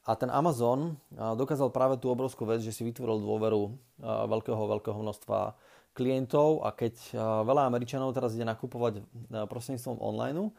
a 0.06 0.14
ten 0.14 0.30
Amazon 0.30 1.02
dokázal 1.18 1.74
práve 1.74 1.98
tú 1.98 2.14
obrovskú 2.14 2.46
vec, 2.46 2.62
že 2.62 2.70
si 2.70 2.86
vytvoril 2.86 3.26
dôveru 3.26 3.74
veľkého, 4.06 4.64
veľkého 4.78 5.02
množstva 5.02 5.58
klientov. 5.98 6.62
A 6.62 6.70
keď 6.70 6.94
veľa 7.42 7.66
Američanov 7.66 8.14
teraz 8.14 8.38
ide 8.38 8.46
nakupovať 8.46 9.02
prostredníctvom 9.50 9.98
online 9.98 10.54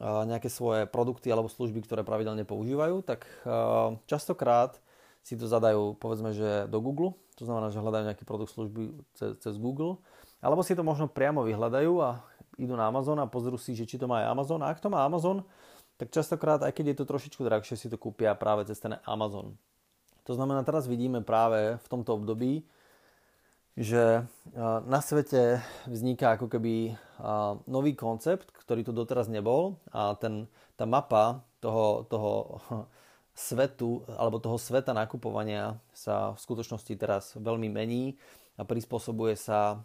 nejaké 0.00 0.48
svoje 0.48 0.88
produkty 0.88 1.28
alebo 1.28 1.50
služby, 1.50 1.84
ktoré 1.84 2.06
pravidelne 2.06 2.46
používajú, 2.46 3.02
tak 3.04 3.26
častokrát 4.06 4.78
si 5.22 5.38
to 5.38 5.46
zadajú 5.46 5.98
povedzme, 6.02 6.34
že 6.34 6.66
do 6.66 6.82
Google, 6.82 7.14
to 7.38 7.46
znamená, 7.46 7.70
že 7.70 7.78
hľadajú 7.78 8.04
nejaký 8.10 8.24
produkt 8.26 8.52
služby 8.54 8.90
cez, 9.14 9.38
cez 9.38 9.54
Google, 9.54 10.02
alebo 10.42 10.66
si 10.66 10.74
to 10.74 10.82
možno 10.82 11.06
priamo 11.06 11.46
vyhľadajú 11.46 11.92
a 12.02 12.18
idú 12.58 12.74
na 12.74 12.90
Amazon 12.90 13.22
a 13.22 13.30
pozrú 13.30 13.54
si, 13.54 13.78
že 13.78 13.86
či 13.86 13.96
to 13.96 14.10
má 14.10 14.26
aj 14.26 14.34
Amazon. 14.34 14.60
A 14.60 14.74
ak 14.74 14.82
to 14.82 14.90
má 14.90 15.06
Amazon, 15.06 15.46
tak 15.94 16.10
častokrát, 16.10 16.60
aj 16.66 16.74
keď 16.74 16.92
je 16.92 16.96
to 16.98 17.04
trošičku 17.06 17.40
drahšie, 17.46 17.78
si 17.78 17.86
to 17.86 17.94
kúpia 17.94 18.34
práve 18.34 18.66
cez 18.66 18.82
ten 18.82 18.98
Amazon. 19.06 19.54
To 20.26 20.34
znamená, 20.34 20.66
teraz 20.66 20.90
vidíme 20.90 21.22
práve 21.22 21.78
v 21.78 21.86
tomto 21.86 22.18
období, 22.18 22.66
že 23.72 24.28
na 24.84 25.00
svete 25.00 25.64
vzniká 25.88 26.36
ako 26.36 26.52
keby 26.52 26.92
nový 27.64 27.96
koncept, 27.96 28.52
ktorý 28.52 28.84
tu 28.84 28.92
doteraz 28.92 29.32
nebol 29.32 29.80
a 29.88 30.12
ten, 30.20 30.44
tá 30.76 30.84
mapa 30.84 31.40
toho, 31.64 32.04
toho 32.10 32.60
svetu 33.32 34.04
alebo 34.12 34.36
toho 34.36 34.60
sveta 34.60 34.92
nakupovania 34.92 35.80
sa 35.96 36.36
v 36.36 36.38
skutočnosti 36.42 36.92
teraz 37.00 37.32
veľmi 37.40 37.72
mení 37.72 38.20
a 38.60 38.68
prispôsobuje 38.68 39.40
sa 39.40 39.80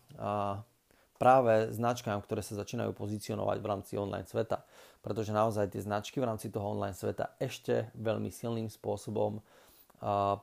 práve 1.15 1.71
značkám, 1.71 2.19
ktoré 2.21 2.43
sa 2.43 2.59
začínajú 2.59 2.91
pozicionovať 2.91 3.57
v 3.63 3.69
rámci 3.71 3.93
online 3.95 4.27
sveta. 4.27 4.67
Pretože 4.99 5.31
naozaj 5.31 5.71
tie 5.71 5.81
značky 5.81 6.19
v 6.19 6.27
rámci 6.27 6.51
toho 6.51 6.75
online 6.75 6.97
sveta 6.97 7.39
ešte 7.39 7.87
veľmi 7.95 8.27
silným 8.27 8.67
spôsobom 8.67 9.39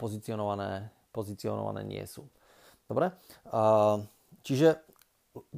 pozicionované, 0.01 0.89
pozicionované 1.13 1.85
nie 1.85 2.03
sú. 2.09 2.25
Dobre? 2.87 3.13
Čiže 4.45 4.83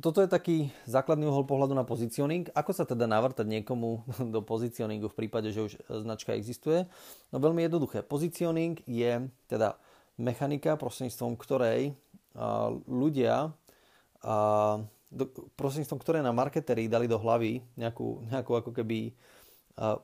toto 0.01 0.25
je 0.25 0.29
taký 0.31 0.57
základný 0.89 1.29
uhol 1.29 1.45
pohľadu 1.45 1.77
na 1.77 1.85
pozicioning. 1.85 2.49
Ako 2.57 2.73
sa 2.73 2.89
teda 2.89 3.05
navrtať 3.05 3.45
niekomu 3.45 4.09
do 4.35 4.41
pozicioningu 4.41 5.13
v 5.13 5.19
prípade, 5.27 5.53
že 5.53 5.67
už 5.69 5.73
značka 6.07 6.33
existuje? 6.33 6.89
No 7.29 7.43
veľmi 7.43 7.67
jednoduché. 7.67 8.01
Pozicioning 8.01 8.81
je 8.89 9.29
teda 9.53 9.77
mechanika, 10.17 10.81
prostredníctvom 10.81 11.37
ktorej 11.37 11.93
ľudia 12.89 13.53
prostredníctvom 15.57 16.01
ktoré 16.03 16.19
na 16.21 16.35
marketeri 16.35 16.91
dali 16.91 17.07
do 17.09 17.17
hlavy 17.17 17.63
nejakú, 17.79 18.27
nejakú 18.29 18.53
ako 18.59 18.71
keby 18.75 19.15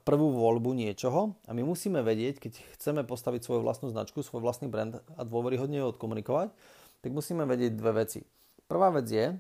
prvú 0.04 0.36
voľbu 0.36 0.76
niečoho 0.76 1.32
a 1.48 1.56
my 1.56 1.64
musíme 1.64 2.04
vedieť, 2.04 2.44
keď 2.44 2.52
chceme 2.76 3.02
postaviť 3.08 3.40
svoju 3.40 3.64
vlastnú 3.64 3.88
značku, 3.88 4.20
svoj 4.20 4.44
vlastný 4.44 4.68
brand 4.68 5.00
a 5.16 5.22
dôveryhodne 5.24 5.80
ho 5.80 5.92
odkomunikovať, 5.96 6.52
tak 7.02 7.11
musíme 7.11 7.42
vedieť 7.42 7.75
dve 7.75 8.06
veci. 8.06 8.23
Prvá 8.71 8.94
vec 8.94 9.11
je, 9.11 9.35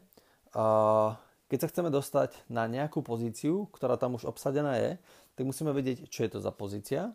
keď 1.48 1.58
sa 1.62 1.70
chceme 1.70 1.88
dostať 1.88 2.50
na 2.50 2.66
nejakú 2.66 3.00
pozíciu, 3.00 3.70
ktorá 3.70 3.94
tam 3.96 4.18
už 4.18 4.26
obsadená 4.26 4.76
je, 4.82 4.98
tak 5.38 5.46
musíme 5.46 5.70
vedieť, 5.72 6.10
čo 6.10 6.26
je 6.26 6.30
to 6.36 6.38
za 6.42 6.50
pozícia. 6.52 7.14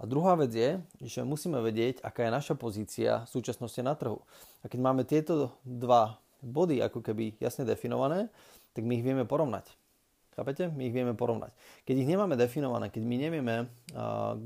A 0.00 0.08
druhá 0.08 0.38
vec 0.38 0.54
je, 0.54 0.80
že 1.02 1.20
musíme 1.26 1.60
vedieť, 1.60 2.00
aká 2.00 2.24
je 2.24 2.32
naša 2.32 2.54
pozícia 2.56 3.26
v 3.26 3.30
súčasnosti 3.34 3.82
na 3.84 3.92
trhu. 3.98 4.22
A 4.62 4.70
keď 4.70 4.80
máme 4.80 5.02
tieto 5.04 5.52
dva 5.66 6.16
body 6.40 6.80
ako 6.80 7.04
keby 7.04 7.36
jasne 7.38 7.66
definované, 7.68 8.32
tak 8.72 8.86
my 8.86 8.98
ich 8.98 9.04
vieme 9.04 9.26
porovnať. 9.28 9.68
Chápete? 10.32 10.72
My 10.72 10.88
ich 10.88 10.96
vieme 10.96 11.12
porovnať. 11.12 11.52
Keď 11.84 11.96
ich 12.02 12.08
nemáme 12.08 12.40
definované, 12.40 12.88
keď 12.88 13.02
my 13.04 13.16
nevieme, 13.20 13.56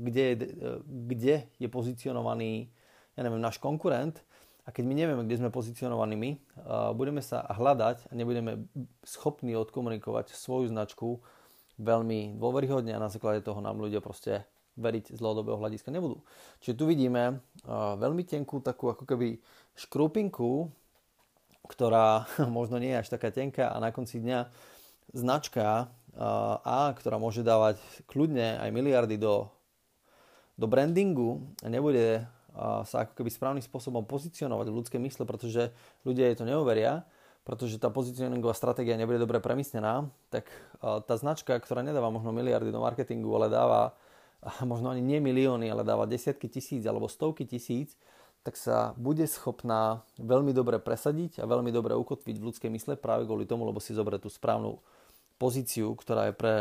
kde 0.03 0.23
je, 0.23 0.35
kde 0.83 1.35
je 1.57 1.67
pozicionovaný 1.71 2.67
ja 3.17 3.25
neviem, 3.25 3.41
náš 3.41 3.57
konkurent 3.57 4.21
a 4.67 4.69
keď 4.75 4.83
my 4.83 4.95
nevieme, 4.99 5.23
kde 5.23 5.39
sme 5.39 5.49
pozicionovaní 5.49 6.19
my, 6.19 6.31
budeme 6.91 7.23
sa 7.23 7.47
hľadať 7.55 8.11
a 8.11 8.13
nebudeme 8.19 8.67
schopní 9.07 9.55
odkomunikovať 9.55 10.35
svoju 10.35 10.67
značku 10.67 11.23
veľmi 11.79 12.35
dôveryhodne 12.35 12.91
a 12.91 12.99
na 12.99 13.07
základe 13.07 13.39
toho 13.47 13.63
nám 13.63 13.79
ľudia 13.79 14.03
proste 14.03 14.43
veriť 14.75 15.15
z 15.15 15.19
dlhodobého 15.23 15.55
hľadiska 15.55 15.87
nebudú. 15.87 16.19
Čiže 16.59 16.75
tu 16.75 16.83
vidíme 16.83 17.39
veľmi 17.95 18.27
tenkú 18.27 18.59
takú 18.59 18.91
ako 18.91 19.07
keby 19.07 19.39
škrupinku 19.79 20.67
ktorá 21.67 22.25
možno 22.47 22.79
nie 22.79 22.95
je 22.95 23.01
až 23.03 23.07
taká 23.11 23.29
tenká 23.29 23.69
a 23.69 23.77
na 23.83 23.91
konci 23.91 24.23
dňa 24.23 24.47
značka 25.13 25.91
A, 26.65 26.79
ktorá 26.97 27.21
môže 27.21 27.45
dávať 27.45 27.77
kľudne 28.09 28.57
aj 28.57 28.69
miliardy 28.73 29.21
do, 29.21 29.53
do 30.57 30.65
brandingu 30.65 31.45
nebude 31.61 32.25
sa 32.57 33.05
ako 33.05 33.13
keby 33.13 33.29
správnym 33.29 33.61
spôsobom 33.61 34.01
pozicionovať 34.09 34.67
v 34.73 34.77
ľudskej 34.81 35.01
mysle, 35.05 35.29
pretože 35.29 35.69
ľudia 36.01 36.33
jej 36.33 36.37
to 36.41 36.49
neuveria, 36.49 37.05
pretože 37.45 37.77
tá 37.77 37.93
pozicioningová 37.93 38.57
stratégia 38.57 38.97
nebude 38.97 39.21
dobre 39.21 39.37
premyslená, 39.37 40.09
tak 40.33 40.49
tá 40.81 41.13
značka, 41.15 41.53
ktorá 41.55 41.85
nedáva 41.85 42.09
možno 42.09 42.33
miliardy 42.33 42.73
do 42.73 42.81
marketingu, 42.81 43.29
ale 43.37 43.47
dáva 43.47 43.93
možno 44.65 44.89
ani 44.89 45.05
nie 45.05 45.21
milióny, 45.21 45.69
ale 45.69 45.85
dáva 45.85 46.09
desiatky 46.09 46.49
tisíc 46.49 46.83
alebo 46.89 47.05
stovky 47.05 47.45
tisíc, 47.45 47.93
tak 48.41 48.57
sa 48.57 48.95
bude 48.97 49.27
schopná 49.27 50.01
veľmi 50.17 50.55
dobre 50.55 50.79
presadiť 50.79 51.43
a 51.43 51.45
veľmi 51.45 51.69
dobre 51.69 51.93
ukotviť 51.99 52.35
v 52.35 52.45
ľudskej 52.47 52.69
mysle 52.73 52.93
práve 52.97 53.27
kvôli 53.27 53.45
tomu, 53.45 53.67
lebo 53.67 53.79
si 53.83 53.93
zoberie 53.93 54.23
tú 54.23 54.31
správnu 54.31 54.79
pozíciu, 55.37 55.93
ktorá 55.93 56.31
je 56.31 56.35
pre 56.35 56.55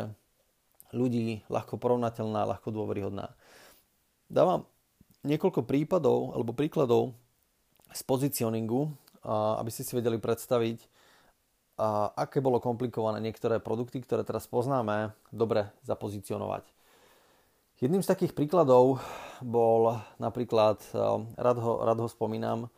ľudí 0.94 1.46
ľahko 1.50 1.78
porovnateľná, 1.78 2.46
ľahko 2.46 2.68
dôveryhodná. 2.74 3.34
Dávam 4.26 4.66
niekoľko 5.26 5.66
prípadov 5.66 6.32
alebo 6.38 6.54
príkladov 6.54 7.12
z 7.90 8.02
pozicioningu, 8.06 8.94
aby 9.26 9.70
ste 9.74 9.82
si 9.82 9.92
vedeli 9.98 10.22
predstaviť, 10.22 10.78
aké 12.16 12.38
bolo 12.40 12.62
komplikované 12.62 13.20
niektoré 13.20 13.58
produkty, 13.58 14.00
ktoré 14.00 14.22
teraz 14.22 14.46
poznáme, 14.46 15.12
dobre 15.34 15.68
zapozicionovať. 15.84 16.64
Jedným 17.76 18.00
z 18.00 18.08
takých 18.08 18.32
príkladov 18.32 19.04
bol 19.44 20.00
napríklad, 20.16 20.80
rád 21.36 21.58
ho, 21.60 21.84
rád 21.84 21.98
ho 22.00 22.08
spomínam, 22.08 22.72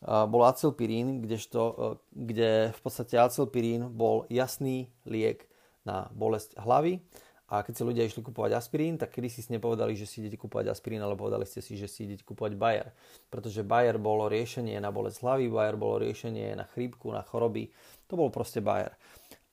bol 0.00 0.42
acylpirín, 0.48 1.20
kdežto, 1.20 1.60
eh, 1.60 1.76
kde 2.16 2.50
v 2.72 2.80
podstate 2.80 3.20
acylpirín 3.20 3.92
bol 3.92 4.24
jasný 4.32 4.88
liek 5.04 5.44
na 5.84 6.08
bolesť 6.16 6.56
hlavy 6.56 7.04
a 7.50 7.66
keď 7.66 7.74
si 7.74 7.82
ľudia 7.82 8.06
išli 8.06 8.22
kupovať 8.22 8.54
aspirín, 8.54 8.94
tak 8.94 9.10
kedy 9.10 9.26
si 9.26 9.42
nepovedali, 9.50 9.98
že 9.98 10.06
si 10.06 10.22
idete 10.22 10.38
kupovať 10.38 10.70
aspirín, 10.70 11.02
ale 11.02 11.18
povedali 11.18 11.42
ste 11.42 11.58
si, 11.58 11.74
že 11.74 11.90
si 11.90 12.06
idete 12.06 12.22
kupovať 12.22 12.54
Bayer. 12.54 12.94
Pretože 13.26 13.66
Bayer 13.66 13.98
bolo 13.98 14.30
riešenie 14.30 14.78
na 14.78 14.94
bolesť 14.94 15.26
hlavy, 15.26 15.50
Bayer 15.50 15.74
bolo 15.74 15.98
riešenie 15.98 16.54
na 16.54 16.62
chrípku, 16.70 17.10
na 17.10 17.26
choroby. 17.26 17.74
To 18.06 18.14
bol 18.14 18.30
proste 18.30 18.62
Bayer. 18.62 18.94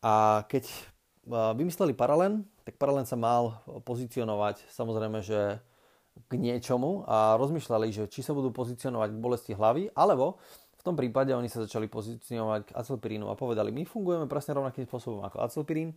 A 0.05 0.45
keď 0.45 0.69
vymysleli 1.57 1.97
Paralen, 1.97 2.45
tak 2.63 2.77
Paralen 2.77 3.09
sa 3.09 3.17
mal 3.17 3.65
pozicionovať 3.81 4.61
samozrejme, 4.69 5.19
že 5.25 5.57
k 6.29 6.33
niečomu 6.37 7.05
a 7.05 7.37
rozmýšľali, 7.37 7.93
že 7.93 8.03
či 8.09 8.21
sa 8.21 8.37
budú 8.37 8.53
pozicionovať 8.53 9.09
k 9.13 9.21
bolesti 9.21 9.53
hlavy, 9.53 9.93
alebo 9.93 10.37
v 10.77 10.81
tom 10.85 10.97
prípade 10.97 11.29
oni 11.33 11.49
sa 11.49 11.61
začali 11.65 11.85
pozicionovať 11.89 12.61
k 12.69 12.75
acilpirínu 12.77 13.29
a 13.29 13.37
povedali, 13.37 13.69
my 13.73 13.85
fungujeme 13.85 14.25
presne 14.25 14.57
rovnakým 14.57 14.85
spôsobom 14.89 15.21
ako 15.25 15.45
acilpirín, 15.45 15.93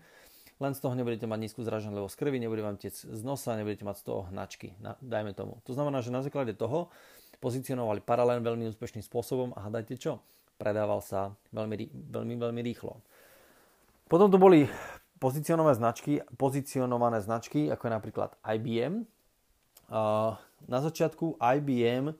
len 0.60 0.76
z 0.76 0.80
toho 0.84 0.92
nebudete 0.92 1.24
mať 1.24 1.40
nízku 1.40 1.64
zraženlivosť 1.64 2.14
krvi, 2.20 2.36
nebude 2.36 2.60
vám 2.60 2.76
tec 2.76 2.92
z 2.92 3.22
nosa, 3.24 3.56
nebudete 3.56 3.82
mať 3.82 3.96
z 3.96 4.04
toho 4.04 4.28
hnačky, 4.28 4.76
dajme 5.00 5.32
tomu. 5.32 5.64
To 5.64 5.72
znamená, 5.72 6.04
že 6.04 6.12
na 6.12 6.20
základe 6.20 6.52
toho 6.52 6.92
pozicionovali 7.40 8.04
paralelne 8.04 8.44
veľmi 8.44 8.68
úspešným 8.68 9.00
spôsobom 9.00 9.56
a 9.56 9.64
hádajte 9.64 9.96
čo? 9.96 10.20
Predával 10.60 11.00
sa 11.00 11.32
veľmi, 11.56 11.88
veľmi, 12.12 12.34
veľmi 12.36 12.60
rýchlo. 12.60 13.00
Potom 14.12 14.28
tu 14.28 14.36
boli 14.36 14.68
pozicionované 15.16 15.80
značky, 15.80 16.20
pozicionované 16.36 17.24
značky, 17.24 17.72
ako 17.72 17.82
je 17.88 17.92
napríklad 17.96 18.30
IBM. 18.44 19.08
Na 20.68 20.78
začiatku 20.84 21.40
IBM 21.40 22.12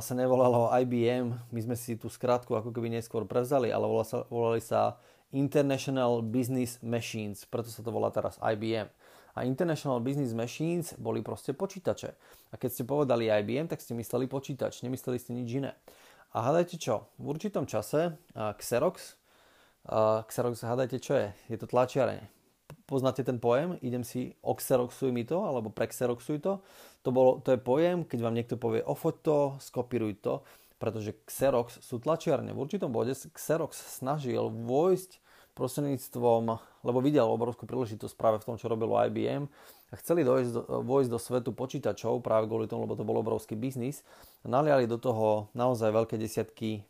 sa 0.00 0.12
nevolalo 0.12 0.68
IBM, 0.84 1.32
my 1.48 1.60
sme 1.64 1.76
si 1.76 1.96
tú 1.96 2.12
skratku 2.12 2.52
ako 2.56 2.72
keby 2.72 2.92
neskôr 2.92 3.24
prevzali, 3.24 3.72
ale 3.72 3.88
volali 4.28 4.60
sa 4.60 5.00
International 5.34 6.22
Business 6.22 6.78
Machines, 6.78 7.42
preto 7.50 7.66
sa 7.66 7.82
to 7.82 7.90
volá 7.90 8.14
teraz 8.14 8.38
IBM. 8.38 8.86
A 9.34 9.42
International 9.42 9.98
Business 9.98 10.30
Machines 10.30 10.94
boli 10.94 11.18
proste 11.18 11.50
počítače. 11.50 12.14
A 12.50 12.54
keď 12.54 12.70
ste 12.70 12.86
povedali 12.86 13.26
IBM, 13.26 13.66
tak 13.66 13.82
ste 13.82 13.98
mysleli 13.98 14.30
počítač, 14.30 14.86
nemysleli 14.86 15.18
ste 15.18 15.34
nič 15.34 15.50
iné. 15.58 15.74
A 16.30 16.50
hádajte 16.50 16.78
čo? 16.78 17.10
V 17.18 17.34
určitom 17.34 17.66
čase 17.66 18.14
Xerox, 18.34 19.18
Xerox 20.30 20.54
hádajte 20.62 21.02
čo 21.02 21.18
je? 21.18 21.28
Je 21.50 21.58
to 21.58 21.66
tlačiareň. 21.66 22.22
Poznáte 22.86 23.26
ten 23.26 23.42
pojem? 23.42 23.74
Idem 23.82 24.06
si 24.06 24.38
oxeroxuj 24.38 25.10
mi 25.10 25.26
to, 25.26 25.42
alebo 25.42 25.74
prexeroxuj 25.74 26.38
to. 26.38 26.62
To, 27.02 27.10
bolo, 27.10 27.42
to 27.42 27.54
je 27.54 27.60
pojem, 27.60 28.06
keď 28.06 28.18
vám 28.22 28.34
niekto 28.38 28.54
povie 28.54 28.86
ofoť 28.86 29.14
to, 29.24 29.38
skopíruj 29.58 30.14
to, 30.22 30.46
pretože 30.78 31.16
Xerox 31.26 31.82
sú 31.82 31.98
tlačiarne. 31.98 32.54
V 32.54 32.62
určitom 32.62 32.94
bode 32.94 33.14
Xerox 33.14 33.82
snažil 33.98 34.46
vojsť 34.46 35.23
prostredníctvom, 35.54 36.42
lebo 36.82 36.98
videl 36.98 37.26
obrovskú 37.26 37.64
príležitosť 37.64 38.14
práve 38.18 38.42
v 38.42 38.46
tom, 38.50 38.56
čo 38.58 38.66
robilo 38.66 38.98
IBM 38.98 39.46
a 39.90 39.94
chceli 40.02 40.26
dojsť 40.26 40.50
do, 40.50 40.62
vojsť 40.82 41.10
do 41.10 41.18
svetu 41.22 41.50
počítačov 41.54 42.20
práve 42.20 42.50
kvôli 42.50 42.66
tomu, 42.66 42.84
lebo 42.84 42.98
to 42.98 43.06
bol 43.06 43.18
obrovský 43.22 43.54
biznis 43.54 44.02
a 44.42 44.50
naliali 44.50 44.90
do 44.90 44.98
toho 44.98 45.48
naozaj 45.54 45.94
veľké 45.94 46.18
desiatky 46.18 46.82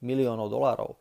miliónov 0.00 0.48
dolárov. 0.48 0.96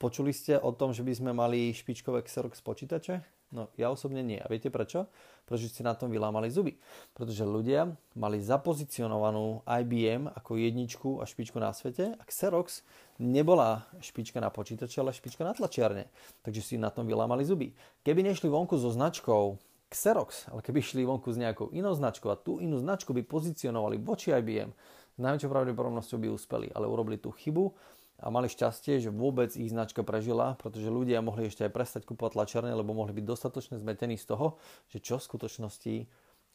Počuli 0.00 0.32
ste 0.32 0.56
o 0.56 0.72
tom, 0.72 0.96
že 0.96 1.04
by 1.04 1.12
sme 1.12 1.30
mali 1.36 1.76
špičkové 1.76 2.24
Xerox 2.24 2.64
počítače? 2.64 3.39
No 3.50 3.66
ja 3.74 3.90
osobne 3.90 4.22
nie. 4.22 4.38
A 4.38 4.46
viete 4.46 4.70
prečo? 4.70 5.10
Pretože 5.42 5.74
ste 5.74 5.82
na 5.82 5.98
tom 5.98 6.06
vylámali 6.06 6.46
zuby. 6.46 6.78
Pretože 7.18 7.42
ľudia 7.42 7.90
mali 8.14 8.38
zapozicionovanú 8.38 9.66
IBM 9.66 10.30
ako 10.30 10.54
jedničku 10.54 11.18
a 11.18 11.26
špičku 11.26 11.58
na 11.58 11.74
svete 11.74 12.14
a 12.14 12.22
Xerox 12.22 12.86
nebola 13.18 13.90
špička 13.98 14.38
na 14.38 14.54
počítače, 14.54 15.02
ale 15.02 15.10
špička 15.10 15.42
na 15.42 15.50
tlačiarne. 15.50 16.06
Takže 16.46 16.62
si 16.62 16.74
na 16.78 16.94
tom 16.94 17.10
vylámali 17.10 17.42
zuby. 17.42 17.74
Keby 18.06 18.22
nešli 18.22 18.46
vonku 18.46 18.78
so 18.78 18.94
značkou 18.94 19.58
Xerox, 19.90 20.46
ale 20.54 20.62
keby 20.62 20.78
šli 20.78 21.02
vonku 21.02 21.34
s 21.34 21.38
nejakou 21.42 21.74
inou 21.74 21.90
značkou 21.98 22.30
a 22.30 22.38
tú 22.38 22.62
inú 22.62 22.78
značku 22.78 23.10
by 23.10 23.26
pozicionovali 23.26 23.98
voči 23.98 24.30
IBM, 24.30 24.70
s 25.10 25.18
najväčšou 25.18 25.50
pravdepodobnosťou 25.50 26.18
by 26.22 26.28
uspeli, 26.30 26.66
ale 26.70 26.86
urobili 26.86 27.18
tú 27.18 27.34
chybu 27.34 27.74
a 28.20 28.26
mali 28.28 28.52
šťastie, 28.52 29.00
že 29.00 29.10
vôbec 29.10 29.50
ich 29.56 29.72
značka 29.72 30.04
prežila, 30.04 30.54
pretože 30.60 30.92
ľudia 30.92 31.24
mohli 31.24 31.48
ešte 31.48 31.64
aj 31.64 31.72
prestať 31.72 32.02
kúpovať 32.04 32.36
tlačiarne, 32.36 32.72
lebo 32.76 32.92
mohli 32.92 33.16
byť 33.16 33.24
dostatočne 33.24 33.76
zmetení 33.80 34.20
z 34.20 34.28
toho, 34.28 34.60
že 34.92 35.00
čo 35.00 35.16
v 35.16 35.26
skutočnosti 35.26 35.94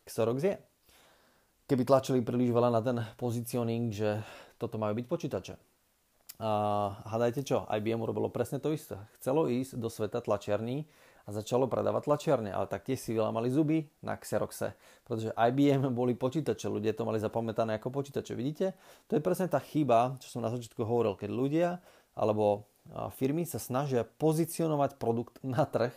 Xerox 0.06 0.40
je. 0.46 0.56
Keby 1.66 1.82
tlačili 1.82 2.22
príliš 2.22 2.54
veľa 2.54 2.70
na 2.70 2.82
ten 2.86 3.02
pozicioning, 3.18 3.90
že 3.90 4.22
toto 4.62 4.78
majú 4.78 4.94
byť 5.02 5.06
počítače. 5.10 5.56
A 6.38 6.50
hádajte 7.10 7.42
čo, 7.48 7.66
IBM 7.66 8.06
urobilo 8.06 8.30
presne 8.30 8.62
to 8.62 8.70
isté. 8.70 9.02
Chcelo 9.18 9.50
ísť 9.50 9.80
do 9.82 9.90
sveta 9.90 10.22
tlačiarní, 10.22 10.86
a 11.26 11.30
začalo 11.34 11.66
predávať 11.66 12.06
tlačiarne, 12.06 12.54
ale 12.54 12.70
taktiež 12.70 13.02
si 13.02 13.10
vylámali 13.18 13.50
zuby 13.50 13.90
na 14.06 14.14
Xeroxe, 14.14 14.78
pretože 15.02 15.34
IBM 15.34 15.90
boli 15.90 16.14
počítače, 16.14 16.70
ľudia 16.70 16.94
to 16.94 17.02
mali 17.02 17.18
zapamätané 17.18 17.82
ako 17.82 17.90
počítače. 17.90 18.38
Vidíte? 18.38 18.78
To 19.10 19.18
je 19.18 19.26
presne 19.26 19.50
tá 19.50 19.58
chyba, 19.58 20.22
čo 20.22 20.38
som 20.38 20.46
na 20.46 20.54
začiatku 20.54 20.86
hovoril, 20.86 21.18
keď 21.18 21.30
ľudia 21.34 21.70
alebo 22.14 22.70
firmy 23.18 23.44
sa 23.50 23.58
snažia 23.58 24.06
pozicionovať 24.06 25.02
produkt 25.02 25.42
na 25.42 25.66
trh 25.66 25.92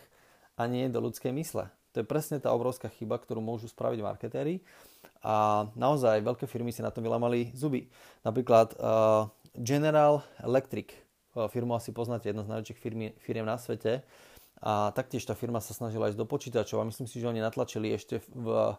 a 0.57 0.65
nie 0.65 0.89
do 0.89 0.97
ľudskej 0.97 1.29
mysle. 1.37 1.69
To 1.93 2.01
je 2.01 2.05
presne 2.05 2.41
tá 2.41 2.49
obrovská 2.49 2.89
chyba, 2.89 3.21
ktorú 3.21 3.41
môžu 3.41 3.69
spraviť 3.69 4.01
marketéri 4.01 4.65
a 5.21 5.69
naozaj 5.77 6.25
veľké 6.25 6.45
firmy 6.49 6.73
si 6.73 6.81
na 6.81 6.89
tom 6.89 7.05
vylámali 7.05 7.53
zuby. 7.53 7.89
Napríklad 8.25 8.77
uh, 8.77 9.29
General 9.53 10.25
Electric, 10.41 10.93
firmu 11.49 11.77
asi 11.77 11.93
poznáte, 11.93 12.29
jedna 12.29 12.45
z 12.45 12.51
najväčších 12.51 12.79
firm 13.21 13.45
na 13.45 13.57
svete, 13.57 14.01
a 14.59 14.91
taktiež 14.91 15.23
tá 15.23 15.35
firma 15.35 15.63
sa 15.63 15.71
snažila 15.71 16.11
ísť 16.11 16.19
do 16.19 16.27
počítačov 16.27 16.83
a 16.83 16.87
myslím 16.87 17.07
si, 17.07 17.23
že 17.23 17.31
oni 17.31 17.39
natlačili 17.39 17.95
ešte 17.95 18.19
v 18.35 18.75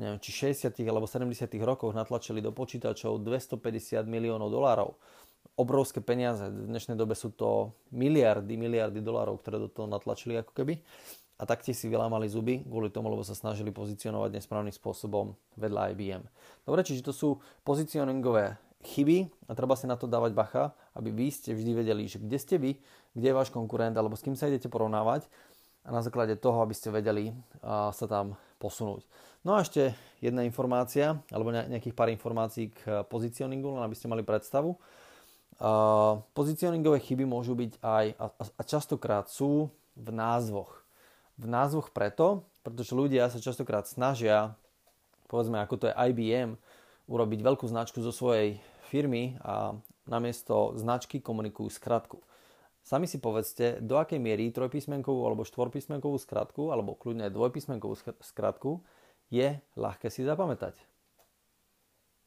neviem, 0.00 0.18
či 0.18 0.52
60. 0.56 0.72
alebo 0.88 1.04
70. 1.04 1.28
rokoch 1.60 1.92
natlačili 1.92 2.40
do 2.40 2.50
počítačov 2.50 3.20
250 3.20 4.08
miliónov 4.08 4.48
dolárov. 4.48 4.96
Obrovské 5.60 6.00
peniaze. 6.00 6.48
V 6.48 6.72
dnešnej 6.72 6.96
dobe 6.96 7.12
sú 7.12 7.28
to 7.36 7.76
miliardy, 7.92 8.56
miliardy 8.56 9.04
dolárov, 9.04 9.44
ktoré 9.44 9.60
do 9.60 9.68
toho 9.68 9.84
natlačili 9.84 10.40
ako 10.40 10.56
keby. 10.56 10.80
A 11.40 11.48
taktiež 11.48 11.76
si 11.80 11.88
vylámali 11.88 12.28
zuby 12.28 12.64
kvôli 12.64 12.92
tomu, 12.92 13.08
lebo 13.08 13.24
sa 13.24 13.32
snažili 13.32 13.72
pozicionovať 13.72 14.40
nesprávnym 14.40 14.72
spôsobom 14.72 15.36
vedľa 15.56 15.92
IBM. 15.96 16.24
Dobre, 16.64 16.80
čiže 16.84 17.04
to 17.04 17.12
sú 17.16 17.28
pozicioningové 17.64 18.60
chyby 18.80 19.28
a 19.48 19.52
treba 19.52 19.76
si 19.76 19.84
na 19.84 19.96
to 19.96 20.08
dávať 20.08 20.32
bacha, 20.32 20.64
aby 20.96 21.12
vy 21.12 21.28
ste 21.28 21.52
vždy 21.52 21.72
vedeli, 21.84 22.08
že 22.08 22.16
kde 22.16 22.38
ste 22.40 22.56
vy, 22.56 22.80
kde 23.12 23.26
je 23.28 23.36
váš 23.36 23.52
konkurent 23.52 23.92
alebo 23.92 24.16
s 24.16 24.24
kým 24.24 24.34
sa 24.34 24.48
idete 24.48 24.72
porovnávať 24.72 25.28
a 25.84 25.92
na 25.92 26.00
základe 26.00 26.36
toho, 26.36 26.60
aby 26.64 26.72
ste 26.72 26.92
vedeli 26.92 27.36
sa 27.64 28.06
tam 28.08 28.40
posunúť. 28.60 29.04
No 29.40 29.56
a 29.56 29.64
ešte 29.64 29.96
jedna 30.20 30.44
informácia, 30.44 31.16
alebo 31.32 31.48
nejakých 31.48 31.96
pár 31.96 32.12
informácií 32.12 32.68
k 32.68 33.04
pozicioningu, 33.08 33.72
len 33.72 33.84
aby 33.84 33.96
ste 33.96 34.08
mali 34.08 34.20
predstavu. 34.20 34.76
Pozicioningové 36.36 37.00
chyby 37.00 37.24
môžu 37.24 37.56
byť 37.56 37.80
aj, 37.80 38.06
a 38.56 38.62
častokrát 38.68 39.32
sú 39.32 39.72
v 39.96 40.08
názvoch. 40.12 40.84
V 41.40 41.48
názvoch 41.48 41.88
preto, 41.88 42.44
pretože 42.60 42.92
ľudia 42.92 43.32
sa 43.32 43.40
častokrát 43.40 43.88
snažia, 43.88 44.52
povedzme 45.32 45.56
ako 45.64 45.74
to 45.80 45.84
je 45.88 45.96
IBM, 45.96 46.60
urobiť 47.10 47.42
veľkú 47.42 47.66
značku 47.66 47.98
zo 47.98 48.14
svojej 48.14 48.62
firmy 48.86 49.34
a 49.42 49.74
namiesto 50.06 50.78
značky 50.78 51.18
komunikujú 51.18 51.66
skratku. 51.66 52.22
Sami 52.80 53.04
si 53.04 53.20
povedzte, 53.20 53.82
do 53.82 54.00
akej 54.00 54.22
miery 54.22 54.48
trojpísmenkovú 54.54 55.26
alebo 55.26 55.44
štvorpísmenkovú 55.44 56.16
skratku, 56.16 56.72
alebo 56.72 56.96
kľudne 56.96 57.28
dvojpísmenkovú 57.28 57.98
skratku, 58.24 58.80
je 59.28 59.60
ľahké 59.76 60.08
si 60.08 60.24
zapamätať. 60.24 60.78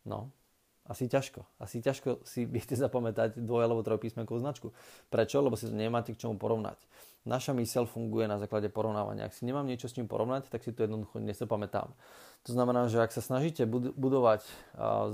No, 0.04 0.36
asi 0.84 1.08
ťažko. 1.08 1.48
Asi 1.63 1.80
ťažko 1.80 2.28
si 2.28 2.43
viete 2.56 2.76
zapamätať 2.76 3.39
dvoj- 3.39 3.65
alebo 3.65 3.86
trojpísmenkovú 3.86 4.39
značku. 4.39 4.76
Prečo? 5.08 5.39
Lebo 5.39 5.56
si 5.56 5.67
to 5.67 5.76
nemáte 5.76 6.12
k 6.12 6.22
čomu 6.28 6.36
porovnať. 6.36 6.80
Naša 7.24 7.56
myseľ 7.56 7.88
funguje 7.88 8.28
na 8.28 8.36
základe 8.36 8.67
porovnávania. 8.67 9.32
Ak 9.32 9.36
si 9.36 9.48
nemám 9.48 9.63
niečo 9.63 9.88
s 9.88 9.96
čím 9.96 10.12
porovnať, 10.12 10.52
tak 10.52 10.60
si 10.60 10.76
to 10.76 10.84
jednoducho 10.84 11.24
nesapamätám. 11.24 11.96
To 12.43 12.52
znamená, 12.52 12.91
že 12.91 13.00
ak 13.00 13.15
sa 13.15 13.24
snažíte 13.24 13.63
budovať 13.96 14.43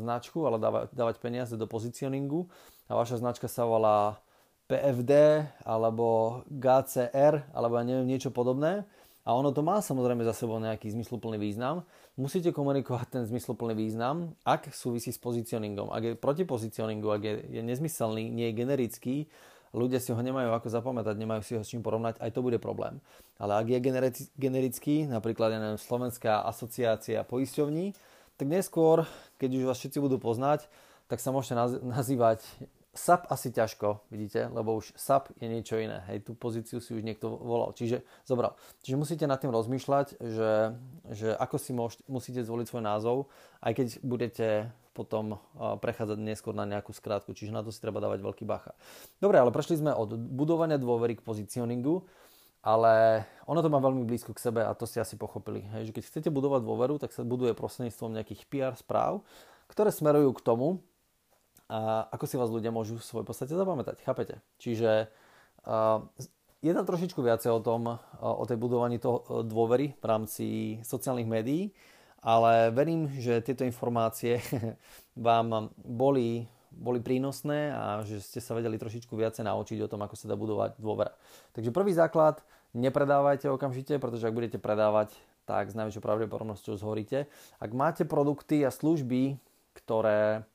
značku, 0.01 0.41
ale 0.49 0.58
dávať 0.89 1.21
peniaze 1.21 1.53
do 1.53 1.69
pozicioningu 1.69 2.49
a 2.89 2.97
vaša 2.97 3.21
značka 3.21 3.45
sa 3.45 3.69
volá 3.69 4.17
PFD 4.65 5.45
alebo 5.62 6.41
GCR 6.49 7.45
alebo 7.53 7.73
ja 7.77 7.86
neviem 7.86 8.10
niečo 8.10 8.34
podobné 8.34 8.89
a 9.27 9.36
ono 9.36 9.51
to 9.51 9.62
má 9.62 9.84
samozrejme 9.84 10.23
za 10.23 10.34
sebou 10.34 10.58
nejaký 10.58 10.89
zmysluplný 10.95 11.38
význam, 11.38 11.84
musíte 12.15 12.55
komunikovať 12.55 13.08
ten 13.19 13.23
zmysluplný 13.27 13.75
význam, 13.75 14.36
ak 14.47 14.71
súvisí 14.71 15.12
s 15.12 15.19
pozicioningom. 15.19 15.91
Ak 15.91 16.03
je 16.03 16.13
proti 16.15 16.43
pozicioningu, 16.47 17.08
ak 17.12 17.21
je, 17.23 17.34
je 17.60 17.62
nezmyselný, 17.62 18.32
nie 18.32 18.49
je 18.49 18.58
generický, 18.58 19.15
ľudia 19.75 20.01
si 20.01 20.15
ho 20.15 20.17
nemajú 20.17 20.49
ako 20.55 20.67
zapamätať, 20.71 21.15
nemajú 21.19 21.41
si 21.45 21.53
ho 21.53 21.62
s 21.62 21.69
čím 21.69 21.86
porovnať, 21.86 22.17
aj 22.17 22.32
to 22.34 22.41
bude 22.41 22.58
problém. 22.58 22.97
Ale 23.38 23.60
ak 23.60 23.67
je 23.69 23.79
generický, 24.36 25.05
napríklad 25.05 25.55
neviem, 25.55 25.79
Slovenská 25.79 26.43
asociácia 26.43 27.21
poisťovní, 27.23 27.93
tak 28.39 28.47
neskôr, 28.47 29.03
keď 29.36 29.49
už 29.51 29.63
vás 29.67 29.77
všetci 29.77 29.99
budú 29.99 30.17
poznať, 30.17 30.65
tak 31.12 31.19
sa 31.19 31.36
môžete 31.36 31.60
nazývať 31.84 32.43
SAP 32.99 33.31
asi 33.31 33.55
ťažko, 33.55 34.03
vidíte, 34.12 34.51
lebo 34.51 34.75
už 34.75 34.91
SAP 34.99 35.31
je 35.39 35.47
niečo 35.47 35.79
iné. 35.79 36.03
Hej, 36.12 36.27
tú 36.27 36.35
pozíciu 36.35 36.83
si 36.83 36.91
už 36.91 36.99
niekto 36.99 37.31
volal, 37.31 37.71
čiže 37.71 38.03
zobral. 38.27 38.59
Čiže 38.83 38.99
musíte 38.99 39.23
nad 39.23 39.39
tým 39.39 39.55
rozmýšľať, 39.55 40.19
že, 40.19 40.75
že 41.15 41.27
ako 41.39 41.55
si 41.55 41.71
môžete, 41.71 42.03
musíte 42.12 42.41
zvoliť 42.43 42.67
svoj 42.67 42.83
názov, 42.83 43.17
aj 43.63 43.71
keď 43.71 43.88
budete 44.03 44.47
potom 44.91 45.39
prechádzať 45.55 46.19
neskôr 46.19 46.51
na 46.51 46.67
nejakú 46.67 46.91
skrátku, 46.91 47.31
čiže 47.31 47.55
na 47.55 47.63
to 47.63 47.71
si 47.71 47.79
treba 47.79 48.03
dávať 48.03 48.19
veľký 48.19 48.43
bacha. 48.43 48.75
Dobre, 49.23 49.39
ale 49.39 49.55
prešli 49.55 49.79
sme 49.79 49.95
od 49.95 50.19
budovania 50.19 50.75
dôvery 50.75 51.15
k 51.15 51.23
pozicioningu, 51.23 52.03
ale 52.59 53.23
ono 53.47 53.63
to 53.63 53.71
má 53.71 53.79
veľmi 53.79 54.03
blízko 54.03 54.35
k 54.35 54.43
sebe 54.51 54.59
a 54.59 54.75
to 54.75 54.83
ste 54.83 54.99
asi 54.99 55.15
pochopili. 55.15 55.63
Hej, 55.71 55.89
že 55.89 55.95
keď 55.95 56.03
chcete 56.03 56.29
budovať 56.35 56.67
dôveru, 56.67 56.99
tak 56.99 57.15
sa 57.15 57.23
buduje 57.23 57.55
prostredníctvom 57.55 58.12
nejakých 58.19 58.43
PR 58.51 58.75
správ, 58.75 59.23
ktoré 59.71 59.95
smerujú 59.95 60.35
k 60.35 60.43
tomu, 60.43 60.83
a 61.69 62.10
ako 62.10 62.25
si 62.25 62.36
vás 62.36 62.49
ľudia 62.49 62.73
môžu 62.73 62.97
v 62.97 63.05
svojej 63.05 63.27
podstate 63.29 63.53
zapamätať. 63.53 64.01
Chápete? 64.01 64.41
Čiže 64.58 65.08
uh, 65.69 66.01
je 66.65 66.71
tam 66.73 66.84
trošičku 66.84 67.21
viacej 67.21 67.53
o 67.53 67.62
tom, 67.62 68.01
o 68.19 68.43
tej 68.49 68.58
budovaní 68.58 68.97
toho 68.97 69.45
dôvery 69.45 69.95
v 69.95 70.05
rámci 70.05 70.47
sociálnych 70.82 71.29
médií 71.29 71.71
ale 72.19 72.71
verím, 72.71 73.08
že 73.15 73.39
tieto 73.39 73.63
informácie 73.63 74.43
vám 75.15 75.71
boli, 75.79 76.47
boli 76.71 76.99
prínosné 76.99 77.71
a 77.71 78.03
že 78.03 78.19
ste 78.19 78.43
sa 78.43 78.55
vedeli 78.55 78.75
trošičku 78.75 79.12
viacej 79.15 79.47
naučiť 79.47 79.79
o 79.88 79.91
tom, 79.91 80.03
ako 80.03 80.15
sa 80.19 80.27
dá 80.27 80.36
budovať 80.36 80.75
dôvera. 80.79 81.15
Takže 81.55 81.71
prvý 81.71 81.95
základ, 81.95 82.43
nepredávajte 82.75 83.47
okamžite, 83.47 83.97
pretože 83.97 84.27
ak 84.27 84.36
budete 84.36 84.60
predávať, 84.60 85.15
tak 85.47 85.71
s 85.71 85.77
najväčšou 85.79 86.03
pravdepodobnosťou 86.03 86.77
zhoríte. 86.77 87.25
Ak 87.58 87.71
máte 87.73 88.05
produkty 88.05 88.62
a 88.62 88.69
služby, 88.69 89.41
ktoré 89.73 90.45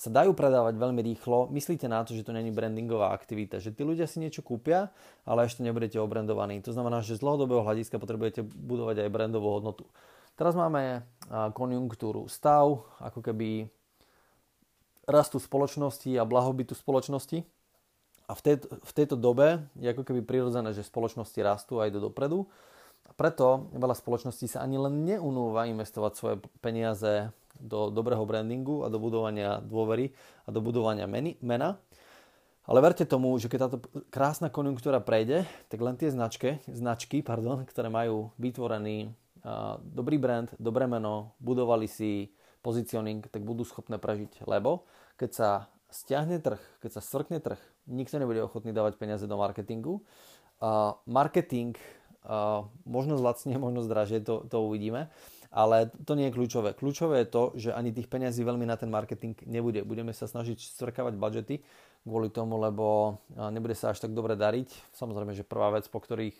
sa 0.00 0.08
dajú 0.08 0.32
predávať 0.32 0.80
veľmi 0.80 1.04
rýchlo, 1.04 1.52
myslíte 1.52 1.84
na 1.84 2.00
to, 2.00 2.16
že 2.16 2.24
to 2.24 2.32
není 2.32 2.48
brandingová 2.48 3.12
aktivita, 3.12 3.60
že 3.60 3.68
tí 3.68 3.84
ľudia 3.84 4.08
si 4.08 4.16
niečo 4.16 4.40
kúpia, 4.40 4.88
ale 5.28 5.44
ešte 5.44 5.60
nebudete 5.60 6.00
obrandovaní. 6.00 6.64
To 6.64 6.72
znamená, 6.72 7.04
že 7.04 7.20
z 7.20 7.22
dlhodobého 7.22 7.60
hľadiska 7.60 8.00
potrebujete 8.00 8.40
budovať 8.40 9.04
aj 9.04 9.12
brandovú 9.12 9.52
hodnotu. 9.52 9.84
Teraz 10.40 10.56
máme 10.56 11.04
konjunktúru 11.52 12.24
stav, 12.32 12.80
ako 12.96 13.20
keby 13.20 13.68
rastu 15.04 15.36
spoločnosti 15.36 16.16
a 16.16 16.24
blahobytu 16.24 16.72
spoločnosti. 16.72 17.44
A 18.24 18.32
v, 18.32 18.40
tejto, 18.40 18.72
v 18.80 18.92
tejto 18.96 19.20
dobe 19.20 19.68
je 19.76 19.90
ako 19.92 20.06
keby 20.06 20.24
prirodzené, 20.24 20.72
že 20.72 20.86
spoločnosti 20.86 21.36
rastú 21.44 21.84
aj 21.84 21.92
do 21.92 22.08
dopredu. 22.08 22.48
A 23.08 23.12
preto 23.16 23.70
veľa 23.72 23.96
spoločností 23.96 24.50
sa 24.50 24.64
ani 24.64 24.76
len 24.76 25.06
neunúva 25.06 25.68
investovať 25.68 26.12
svoje 26.16 26.34
peniaze 26.60 27.30
do 27.60 27.92
dobrého 27.92 28.24
brandingu 28.24 28.82
a 28.84 28.88
do 28.88 28.96
budovania 28.96 29.60
dôvery 29.60 30.16
a 30.44 30.48
do 30.48 30.64
budovania 30.64 31.04
meny, 31.04 31.36
mena. 31.44 31.76
Ale 32.64 32.78
verte 32.80 33.02
tomu, 33.02 33.34
že 33.36 33.50
keď 33.50 33.58
táto 33.66 33.78
krásna 34.14 34.46
konjunktúra 34.46 35.02
prejde, 35.02 35.44
tak 35.66 35.80
len 35.82 35.98
tie 35.98 36.12
značky, 36.12 36.62
značky 36.70 37.20
pardon, 37.20 37.66
ktoré 37.66 37.90
majú 37.90 38.30
vytvorený 38.38 39.10
uh, 39.42 39.80
dobrý 39.82 40.20
brand, 40.22 40.48
dobré 40.60 40.86
meno, 40.86 41.34
budovali 41.42 41.90
si 41.90 42.30
pozicioning, 42.62 43.26
tak 43.26 43.42
budú 43.42 43.64
schopné 43.66 43.98
prežiť. 43.98 44.44
Lebo 44.46 44.86
keď 45.18 45.30
sa 45.34 45.48
stiahne 45.90 46.38
trh, 46.38 46.60
keď 46.78 47.00
sa 47.00 47.02
svrkne 47.02 47.42
trh, 47.42 47.58
nikto 47.90 48.22
nebude 48.22 48.44
ochotný 48.44 48.70
dávať 48.70 49.00
peniaze 49.00 49.26
do 49.26 49.34
marketingu. 49.34 50.04
Uh, 50.60 50.94
marketing 51.08 51.74
možno 52.84 53.16
zlacne, 53.16 53.56
možno 53.64 53.84
zdražie, 53.84 54.20
to, 54.20 54.44
to 54.48 54.60
uvidíme 54.60 55.08
ale 55.50 55.90
to 56.06 56.14
nie 56.14 56.30
je 56.30 56.36
kľúčové. 56.38 56.78
Kľúčové 56.78 57.26
je 57.26 57.28
to, 57.28 57.42
že 57.58 57.70
ani 57.74 57.90
tých 57.90 58.06
peniazí 58.06 58.46
veľmi 58.46 58.62
na 58.70 58.78
ten 58.78 58.86
marketing 58.86 59.34
nebude. 59.50 59.82
Budeme 59.82 60.14
sa 60.14 60.30
snažiť 60.30 60.62
strkávať 60.62 61.18
budžety 61.18 61.58
kvôli 62.06 62.30
tomu, 62.30 62.56
lebo 62.56 63.18
nebude 63.50 63.74
sa 63.74 63.90
až 63.92 64.06
tak 64.06 64.14
dobre 64.14 64.38
dariť. 64.38 64.70
Samozrejme, 64.94 65.34
že 65.34 65.44
prvá 65.44 65.74
vec, 65.74 65.90
po 65.90 65.98
ktorých 65.98 66.38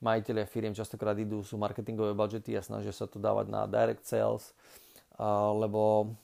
majiteľia 0.00 0.48
firiem 0.48 0.74
častokrát 0.74 1.14
idú, 1.20 1.44
sú 1.44 1.60
marketingové 1.60 2.16
budžety 2.16 2.56
a 2.56 2.64
snažia 2.64 2.90
sa 2.90 3.04
to 3.04 3.20
dávať 3.20 3.52
na 3.52 3.68
direct 3.68 4.08
sales, 4.08 4.56
lebo 5.54 6.14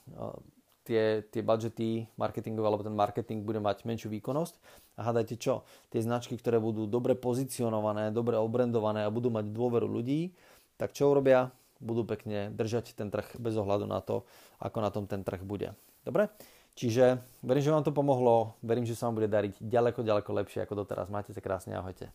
tie, 0.88 1.22
tie 1.28 1.42
budžety 1.44 2.09
marketingové 2.16 2.66
alebo 2.72 2.87
ten 2.87 2.96
marketing 2.96 3.44
bude 3.44 3.61
mať 3.61 3.85
menšiu 3.85 4.09
výkonnosť. 4.09 4.57
A 4.94 5.11
hádajte 5.11 5.35
čo? 5.37 5.66
Tie 5.90 5.98
značky, 5.98 6.38
ktoré 6.38 6.62
budú 6.62 6.87
dobre 6.87 7.18
pozicionované, 7.18 8.14
dobre 8.14 8.38
obrendované 8.38 9.02
a 9.02 9.11
budú 9.11 9.30
mať 9.30 9.50
dôveru 9.50 9.90
ľudí, 9.90 10.30
tak 10.78 10.94
čo 10.94 11.11
urobia? 11.11 11.50
budú 11.85 12.09
pekne 12.09 12.48
držať 12.54 12.96
ten 12.96 13.12
trh 13.12 13.37
bez 13.37 13.54
ohľadu 13.61 13.85
na 13.85 14.00
to, 14.00 14.24
ako 14.59 14.78
na 14.80 14.88
tom 14.88 15.04
ten 15.04 15.20
trh 15.20 15.44
bude. 15.44 15.76
Dobre? 16.02 16.33
Čiže 16.74 17.22
verím, 17.44 17.62
že 17.62 17.70
vám 17.70 17.87
to 17.87 17.94
pomohlo, 17.94 18.59
verím, 18.64 18.83
že 18.83 18.98
sa 18.98 19.07
vám 19.07 19.22
bude 19.22 19.30
dariť 19.30 19.62
ďaleko, 19.62 20.02
ďaleko 20.02 20.30
lepšie 20.42 20.66
ako 20.66 20.83
doteraz. 20.83 21.07
Majte 21.07 21.30
sa 21.30 21.38
krásne, 21.38 21.78
ahojte. 21.78 22.11